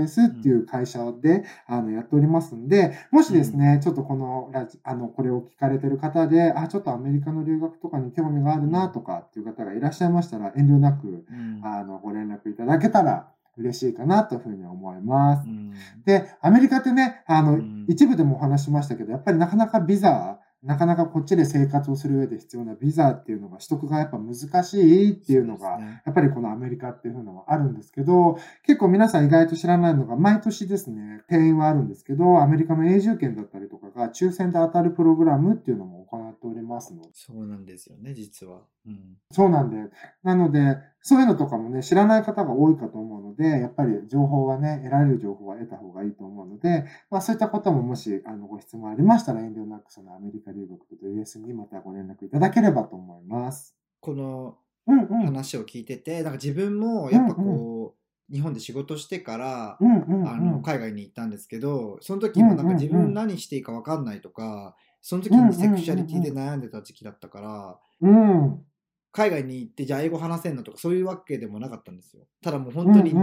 [0.00, 11.60] .us っていう会社で、あの、やっておりますんで、もしですね、ちょっとこのラジ、あの、これを聞かれてる方で、あ、ちょっとアメリカの留学とかに興味があるなとかっていう方がいらっしゃいましたら、遠慮なく、うん。
[11.64, 13.28] あの、ご連絡いただけたら
[13.58, 15.48] 嬉しいかなというふうに思います。
[15.48, 15.72] うん。
[16.04, 17.86] で、アメリカってね、あの、うん。
[17.88, 26.02] 一部でもお話ししましたけど、やっぱりなかなかビザ、なかなかこっちで生活をする上で必要なビザっていうのが取得がやっぱ難しいっていうのが、ね。
[26.04, 39.16] やっぱりこのアメリカっていうのはあるんですけど、結構皆さん意外と知らないのが、毎年ですね、定員はあるんですけど、アメリカの永住権だったりとかが抽選で当たるプログラムっていうのも行っておりますので、そうなんですよね実は、うん。
[39.30, 39.76] そうなんで、
[40.24, 40.78] なので、
[41.08, 53.74] そういうのとかもね、知らない方が多いかと思うので、やっぱり情報はね、得られる情報は得た方がいいと思うので、まあそういったことももし、あの、ご質問ありましたら、遠慮なくそのアメリカ留学と US にまたご連絡いただければと思います。
[54.00, 55.24] このうんうん。
[55.24, 57.94] 話を聞いてて、なんか自分もやっぱうんこ
[58.30, 60.28] う、日本で仕事してから、うんうんうん。
[60.28, 68.64] あの海外に行ったんですけどその時もなんか自うんうんうん分何していいか分かんないとかその時にセクシャリティで悩んでた時期だったからうん。
[69.10, 72.24] 海外に行ってじゃあ英語話せんのとかそういうわけでもなかったんですよ。
[72.42, 73.14] ただもう本当に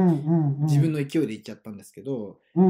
[0.62, 2.40] 自分の、の勢いで行っちゃったんですけど。
[2.56, 2.62] そ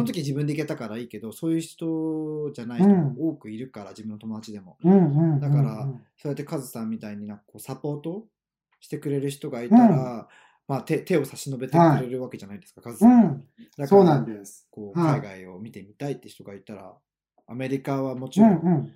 [0.00, 4.78] の時自分で行けたからいいけどそういう人じゃない人も多くいるから自分の友達でも。
[5.40, 8.26] だからそうやってカズさんみたいになんかこうサポート
[8.80, 10.28] してくれる人がいたら、
[10.68, 13.22] まあ、手手を差し伸べてくれるわけじゃないですか、カズさん。
[13.22, 13.28] が。
[13.28, 13.44] うん、だか
[13.78, 14.66] らそうなんです。
[14.70, 16.94] こうはい海外を見てみたいって人がいたら、
[17.46, 18.92] アメリカはもちうんろん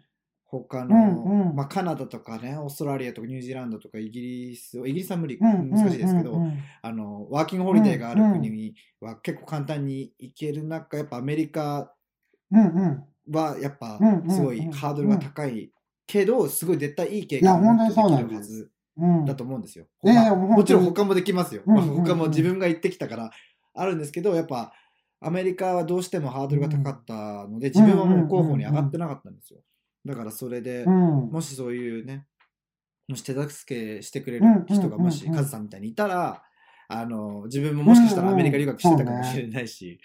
[0.50, 0.98] 他の、う
[1.34, 1.56] んうん。
[1.56, 11.92] まあ、カナダとかねオーストラリアとかニュージーランドとかイギリスイギリスは無理、うん難しいですけど、うんうんあのワーキングホリデーがある国は結構簡単に行ける中やっぱアメリカ
[12.50, 13.04] うんうん。
[13.30, 15.70] はやっぱうんうんすごいハードルが高い。
[16.06, 19.86] けどすごい絶対いい経験を持って本当にそうできるはずうんだと思うんですよ。
[20.02, 21.62] まあもちろん他もできますよ。
[21.66, 21.90] うんまあうん。
[21.90, 23.30] うん他も自分が行ってきたから
[23.74, 24.72] あるんですけどやっぱ
[25.20, 27.14] アメリカはどうしてもハードルが高かった
[27.46, 29.60] ので自分はもう候補に上がってなかったんですよ。
[30.08, 31.30] だからそれでうん。
[31.30, 32.26] もしそういうね
[33.06, 36.42] もし手助けしてくれるうんうん人がもしうんうんカズさんみたいにいたら
[36.88, 40.00] あの自分ももしかしたらアメリカ留学してたかうんうんもしれないし、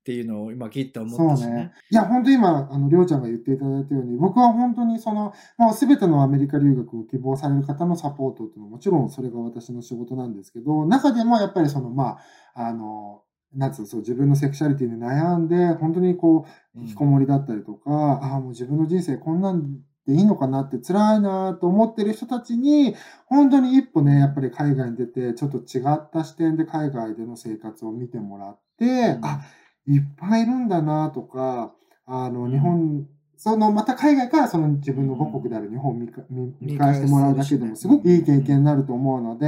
[0.00, 1.54] っていうのを今聞いて思ったしね。
[1.54, 1.72] ね。
[1.90, 12.18] いや、本当今、あの、りょうちゃんが言っていただいたように、僕は本当にその、もうすべてのアメリカ留学を希望される方のサポートっていうのはもちろんそれが私の仕事なんですけど、中でもやっぱりその、ま
[12.54, 13.22] あ、あの、
[13.54, 16.46] なんつうのそう、自分のセクシャリティに悩んで、本当にこ
[16.76, 22.94] う、引きこもりだったりとか、ああ、もう自分の人生こんなんでいいのかなって辛いなと思ってる人たちに、
[23.26, 29.24] 本当に一歩ね、やっぱり海外に出て、ちょっと違った視点で海外での生活を見てもらって、うん。
[29.24, 29.42] あ、
[29.86, 31.74] いっぱいいるんだなとか、
[32.06, 32.50] あの、うん。
[32.50, 33.06] 日本、
[33.44, 39.46] その、また海外からその自分の母国である日本を見か見見返してもらうだけでもすごくいい経験になると思うので、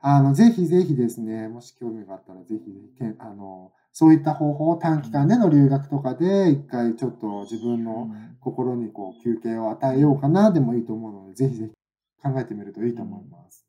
[0.00, 2.60] あの、ぜひぜひですね、もし興味があったらぜひ、
[2.96, 11.72] けあの、そういった方法を短期間での留学とかで、一回ちょっと自分の心にこう休憩を与えようかなでもいいと思うので、ぜひぜひ
[12.22, 13.66] 考えてみるといいと思います。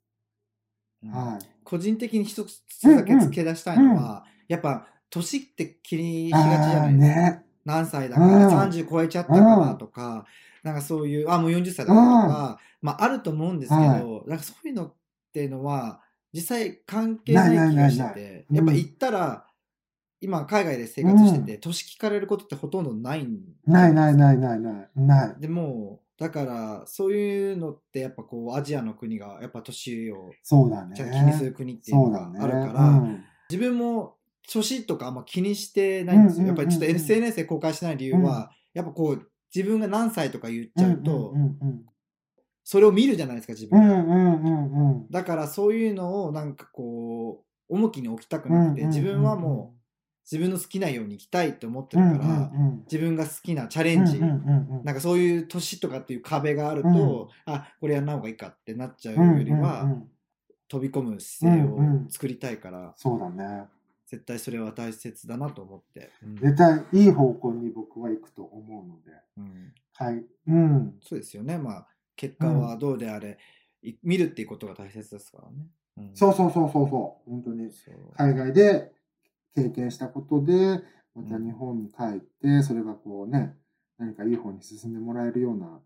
[1.03, 1.45] うんはい。
[1.63, 7.21] 個人的に一つだけ付け出したいのは、やっぱ年って気にしがちじゃないですか。
[7.31, 7.42] ね。
[7.65, 10.25] 何歳だからうん30超えちゃったかなとか、
[10.63, 14.93] なんかそういう、あ、もう40歳だからとか、まああると思うんですけど、はいなんかそういうのっ
[15.33, 16.01] ていうのは、
[16.33, 19.45] 実際関係ない気がしてて、うんやっぱ行ったら、
[20.21, 24.89] 今海外で生活してて、年聞かれることってほとんどないんないないないないない。
[24.95, 25.35] ない。
[25.39, 30.95] でも、だから、そういうのってやっぱこう、アジアの国がやっぱ年をそうだね。
[30.95, 32.31] 気にする国っていうのが。
[32.39, 34.15] あるから、うん自分も
[34.47, 36.47] 年とかあんま気にしてないんですよ。
[36.47, 41.33] やっぱりちょっと SNS で公開してない理由は、やっぱこう、自分が何歳とか言っちゃうと、
[42.63, 43.79] それを見るじゃないですか、自分。
[43.79, 45.09] うんうんうんうんうん。
[45.09, 49.79] だからそういうのをなんかこう、重きに置きたくうんなくて、自分はもう
[50.29, 56.91] 自分の好きなように生きたいって思ってうんるから、うん自分が好きなチャレンジ、なんかそういう年とかっていう壁があると、う
[57.49, 57.53] ん。
[57.53, 59.87] あ、これやんない方がいいかってなっちゃううんよりは、
[60.67, 61.79] 飛び込む姿勢を
[62.09, 63.65] 作りたいから、そうだね。
[64.13, 66.11] 絶対それは大切だなと思って。
[66.23, 69.11] うん絶対いい方向に僕は行くと思うので。
[69.37, 70.23] うんはい。
[70.47, 70.95] うん。
[71.01, 71.57] そうですよね。
[71.57, 73.39] まあ、結果はどうであれ、
[73.81, 75.67] い見るっていうことが大切ですからね。
[75.97, 77.29] うんそうそうそうそうそう。
[77.29, 77.71] 本当に。
[78.15, 78.91] 海外で
[79.55, 80.83] 経験したことで、
[81.15, 83.55] また日本に帰って、それがこうね、
[83.97, 85.79] 何かいい方に進んでもらえるような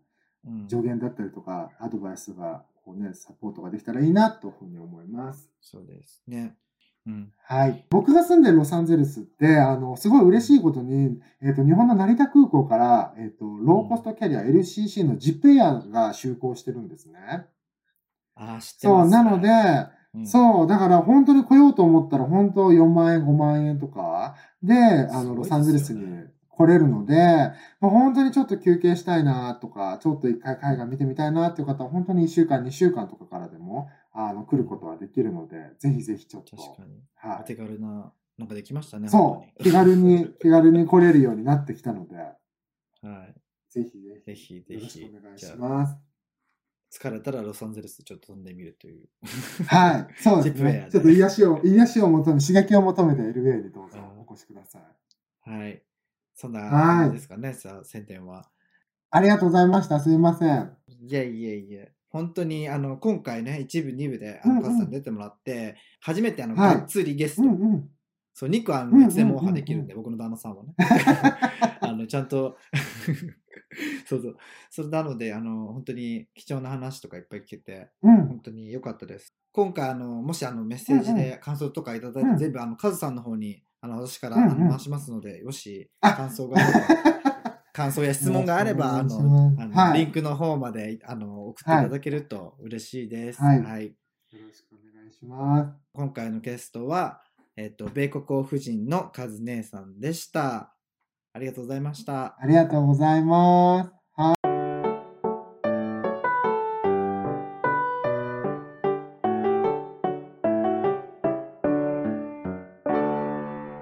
[0.46, 5.50] うん助言だったりとか、アドバイスが、こうね、サポートができたらいいなというふうに思います。
[5.60, 6.56] そうですね。
[7.08, 7.32] うん。
[7.42, 7.86] はい。
[7.88, 17.46] 僕が住んでるロサンゼルスって、あの、すごい嬉しいことに、えっ、と、日本の成田空港から、えっ、と、ローコストキャリア LCC のジップエアが就航してるんですね。
[18.34, 19.10] ああ、知ってそう、ます。
[19.10, 19.48] なので、
[20.14, 26.04] うん、そう、だから本当に来ようと思ったら、本当4万円、5万円とかで、あの、ロサンゼルスに
[26.50, 27.16] 来れるので、
[27.80, 33.37] まあ本当にちょっと休憩したいなとか、ちょっと一回海外見てみたいなっていう方は、本当に1週間、2週間とかか
[34.20, 37.00] あの、来ることはできるので、ぜひぜひちょっと、確かに。
[37.14, 37.56] はい。
[37.56, 39.08] 軽な、なんかできましたね。
[39.08, 42.16] そう、気軽に、 気軽に来れるようになってきたので。
[42.16, 42.34] は
[43.24, 43.40] い。
[43.68, 45.34] ぜひぜぜひぜひ、よろしひくお願。
[45.36, 45.96] いします。
[46.90, 49.08] 疲れたらロサンゼルスちょっと飛んでみるという。
[49.68, 50.64] はい、そうです。
[50.64, 55.48] ねちょっと癒しを、癒しを求め、刺激を求めて LA にどうぞうんお越しください。
[55.48, 55.84] はい。
[56.34, 58.50] そんなはい感じですかね、さあ、宣伝は。
[59.10, 60.00] ありがとうございました。
[60.00, 60.76] すいません。
[60.88, 67.88] いやいやいや、本当にあの今回ね、一部、二部であうんうんのカズさん出てもらって、初めてあの、はいがっつりゲスト、うんうん。
[68.34, 70.74] そう、ニックはあうんうんうんうんのいつでもオファーできるんで、僕の旦那さんはね。
[71.80, 72.56] あのちゃんと
[74.06, 74.36] そうそう。
[74.70, 78.26] それなので、あの本当に貴重な話とかいっぱい聞けて、うん。
[78.26, 79.34] 本当に良かったです。
[79.52, 86.72] 今回、あのもしあのメッセージうんうで感想とかいただいて、うん全部あのカズさんの方にあの私からうんうんあの回しますので、もしあ感想があれ
[87.24, 87.27] ば。
[87.78, 93.40] 感想や質問があれば、あのはいリンクの方まであの送っていただけると嬉しいです。
[93.40, 93.92] はいはい、よ
[94.32, 95.70] ろしくお願いします。
[95.92, 97.20] 今回のゲストは、
[97.56, 100.74] えっと米国王夫人のカズ姉さんでした。
[101.32, 102.36] ありがとうございました。
[102.40, 103.92] ありがとうございます。
[104.16, 104.38] はい。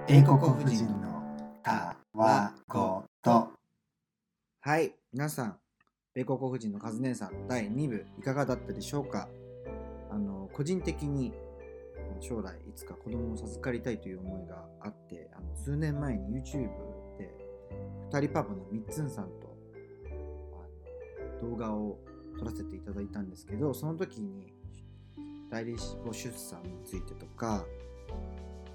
[0.09, 0.95] 英国王夫人
[5.27, 5.57] 皆さん、
[6.14, 9.29] 米国夫人のカズ姉さん第2部いかがだったでしょうか？
[10.09, 11.33] あの個人的に
[12.20, 16.68] 将来いつか子供を授かりたいという思いがあって、あの数年前に YouTube
[17.18, 17.35] で
[18.12, 19.57] 二人パパのみっつんさんと
[21.41, 21.99] あの動画を
[22.39, 24.55] 撮らせていただいたんですけど、その時に
[25.51, 25.74] 代理
[26.05, 27.66] 母出産についてとか、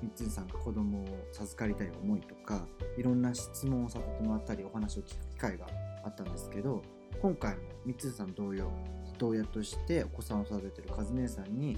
[0.02, 5.70] みっつんさんが子供を授かりたい思いとかいろんな質問をさせてもらったりお話を聞く機会があ
[6.04, 6.82] あったんですけど
[7.22, 8.72] 今回もみっつんさん同様
[9.18, 11.78] 父親としてお子さんを育ててるカズ姉さんに、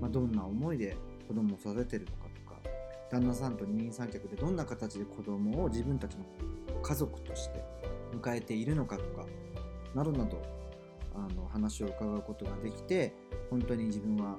[0.00, 0.96] まあ、どんな思いで
[1.26, 2.60] 子供を育ててるのかとか
[3.10, 6.24] 旦那さんと二人三脚でどんな形で子供を自分たちの
[6.82, 7.64] 家族として
[8.12, 9.26] 迎えているのかとか
[9.94, 10.40] などなど
[11.14, 13.14] あの話を伺うことができて
[13.50, 14.36] 本当に自分は、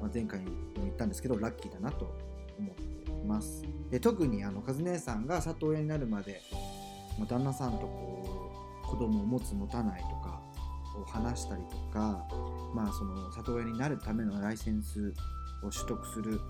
[0.00, 2.16] まあ、前回も言ったんですけどラッキーだなと
[2.58, 3.64] 思っています。
[3.90, 6.40] で特にあの和姉さんが里親になるまで、
[7.18, 8.37] まあ、旦那さんとこう
[8.88, 10.40] 子供を持つ持たないとか
[10.96, 12.26] を話したりとか、
[12.74, 15.12] まあ、その里親になるためのライセンス
[15.62, 16.40] を取得する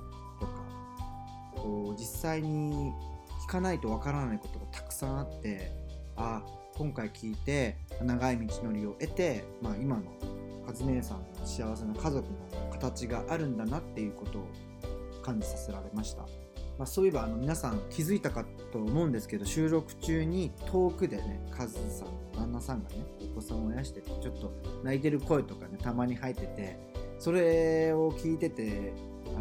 [0.41, 0.53] とか
[1.57, 2.93] こう実際に
[3.47, 5.72] 聞かないとわからないことがたくさんあって
[6.16, 6.43] あ
[6.76, 10.05] 今回聞いて長い道のりを得て、まあ、今の
[10.66, 14.49] 和姉さんの幸せな家族の形があるんだなっていうことを
[15.22, 16.22] 感じさせられました、
[16.79, 24.53] まあ、そういえばあの皆さん気づいたかと思うんですけど収録中に遠くでねカズさん旦那さんがねお子さんを親しててちょっと
[24.85, 26.79] 泣いてる声とかねたまに入ってて
[27.18, 28.93] それを聞いてて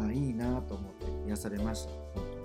[0.04, 1.90] あいいなと思って癒されました。
[1.90, 2.38] 本当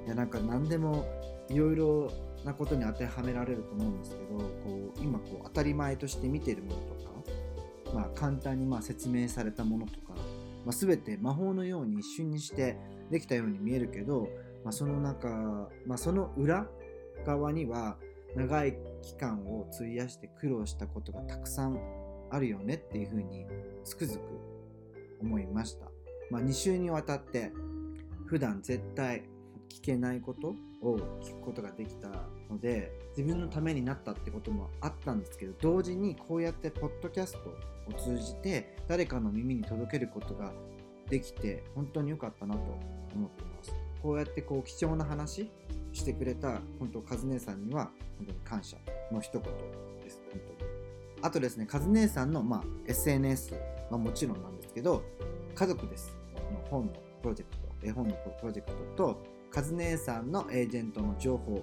[0.00, 0.06] に。
[0.06, 1.04] いやなんか何でも
[1.50, 2.10] いろいろ
[2.44, 10.14] なことに当てはめられると思うんですけどこう今こう当たり前として見てるものとか、まあ、簡単にまあ説明されたものとか、
[10.64, 12.78] まあ、全て魔法のように一瞬にして
[13.10, 14.28] できたように見えるけど、
[14.64, 15.28] まあ、その中、
[15.86, 16.66] まあ、その裏
[17.26, 17.96] 側には
[18.34, 21.78] 長い期間を費やして苦労したことがたくさん
[22.30, 23.46] あるよねっていうふうに
[23.84, 24.20] つくづく
[25.20, 25.86] 思いました、
[26.30, 27.52] まあ、2週にわたって
[28.26, 29.24] 普段絶対
[29.70, 30.54] 聞けないこと
[30.86, 32.08] を聞くことができた
[32.50, 37.38] ので自分のためになったってこともあったんですけど同時にこうやってポッドキャスト
[37.88, 40.52] を通じて誰かの耳に届けることが
[41.08, 42.60] できて本当に良かったなと
[43.14, 43.74] 思っています。
[44.02, 45.50] こうやってこう貴重な話
[45.92, 48.76] してくれた本当カズ姉さんには本当に感謝
[49.10, 49.42] の一言
[50.02, 50.20] です。
[50.30, 50.70] 本当に。
[51.22, 53.54] あとですねカズ姉さんの、まあ、SNS
[53.90, 55.02] はもちろんなんですけど
[55.54, 56.16] 家族です。
[56.52, 56.92] の本の
[57.22, 61.62] プロジェクト絵本のプロジェクトとカズ姉さんのエージェントの情報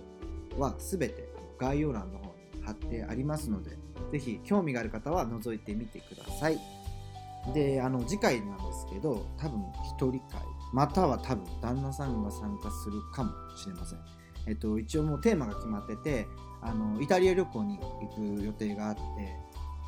[0.58, 1.28] はすべて
[1.60, 2.26] 概要欄の方
[2.56, 3.78] に貼ってありますので、
[4.12, 6.81] ぜひ興味がある方は覗いてみてください。
[7.54, 10.42] で、あの次回なんですけど、多分一人会、
[10.74, 14.00] または多分旦那さんが参加するかもしれません。
[14.48, 16.28] えっと、一応もうテーマが決まってて、
[16.62, 19.02] あのイタリア旅行に行く予定があって、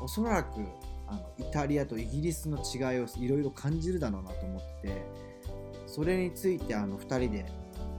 [0.00, 0.60] おそらく
[1.06, 5.04] あのイタリアとイギリスの違いをいろいろ感じるだろうなと思って
[5.86, 7.46] それについてあの2人で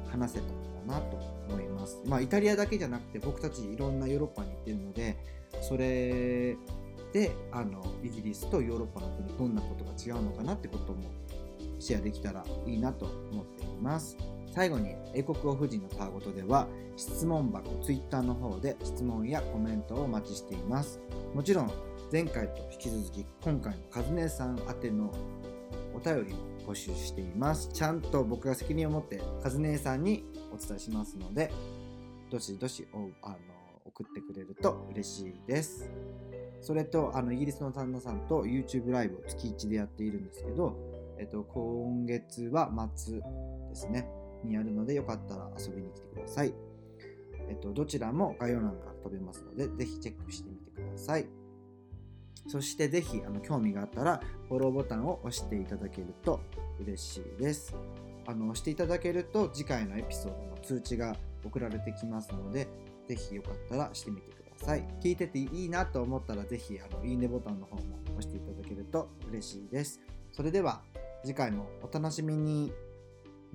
[0.09, 0.45] 話せた
[0.89, 1.17] らなと
[1.49, 2.01] 思います。
[2.05, 5.17] まあ、イタリアだけじゃなくて僕たちいろんなヨーロッパに行ってるので
[5.61, 6.57] それ
[7.15, 11.09] であのイギリスとヨーロッパの国どんなことが違うのかなってことも
[11.79, 14.17] シェアできたらいいなと思っています。
[14.53, 20.99] 最後に英国王夫人のたわごとでは質問箱 Twitter の方で質問やコメントをお待ちしています。
[21.33, 21.71] もちろん
[22.11, 25.13] 前回と引き続き今回のカズネさん宛ての
[25.95, 31.51] お便りも募集していますちゃんと僕が責任を持ってカズ姉さんにお伝えしますので
[32.29, 33.37] どしどしおあの
[33.85, 35.89] 送ってくれると嬉しいです
[36.65, 40.75] それとあのイギリスの旦那さんと YouTube ライブを月1でやっているんですけど、
[41.19, 44.09] えっと、今月は末ですね
[44.43, 46.53] にやるのでよかったら遊びに来てください
[47.49, 51.27] えっと、どちらも概要欄から飛べますので、ぜひチェックしてみてください。
[52.47, 56.39] そしてぜひあの興味があったらフォローボタンを押していただけると
[56.79, 57.75] 嬉しいです。
[58.27, 62.67] あの押していただけると次回のエピソードの通知が送られてきますので、
[63.07, 64.87] ぜひよかったらしてみてください。
[65.01, 67.81] 聞いてていいなと思ったら是非あのいいねボタンの方も
[68.17, 69.99] 押していただけると嬉しいです。
[70.31, 70.81] それでは
[71.23, 72.73] 次回もお楽しみに。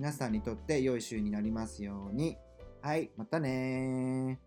[0.01, 2.35] 皆さんにとって良い週になりますように。
[2.81, 4.39] はい、またね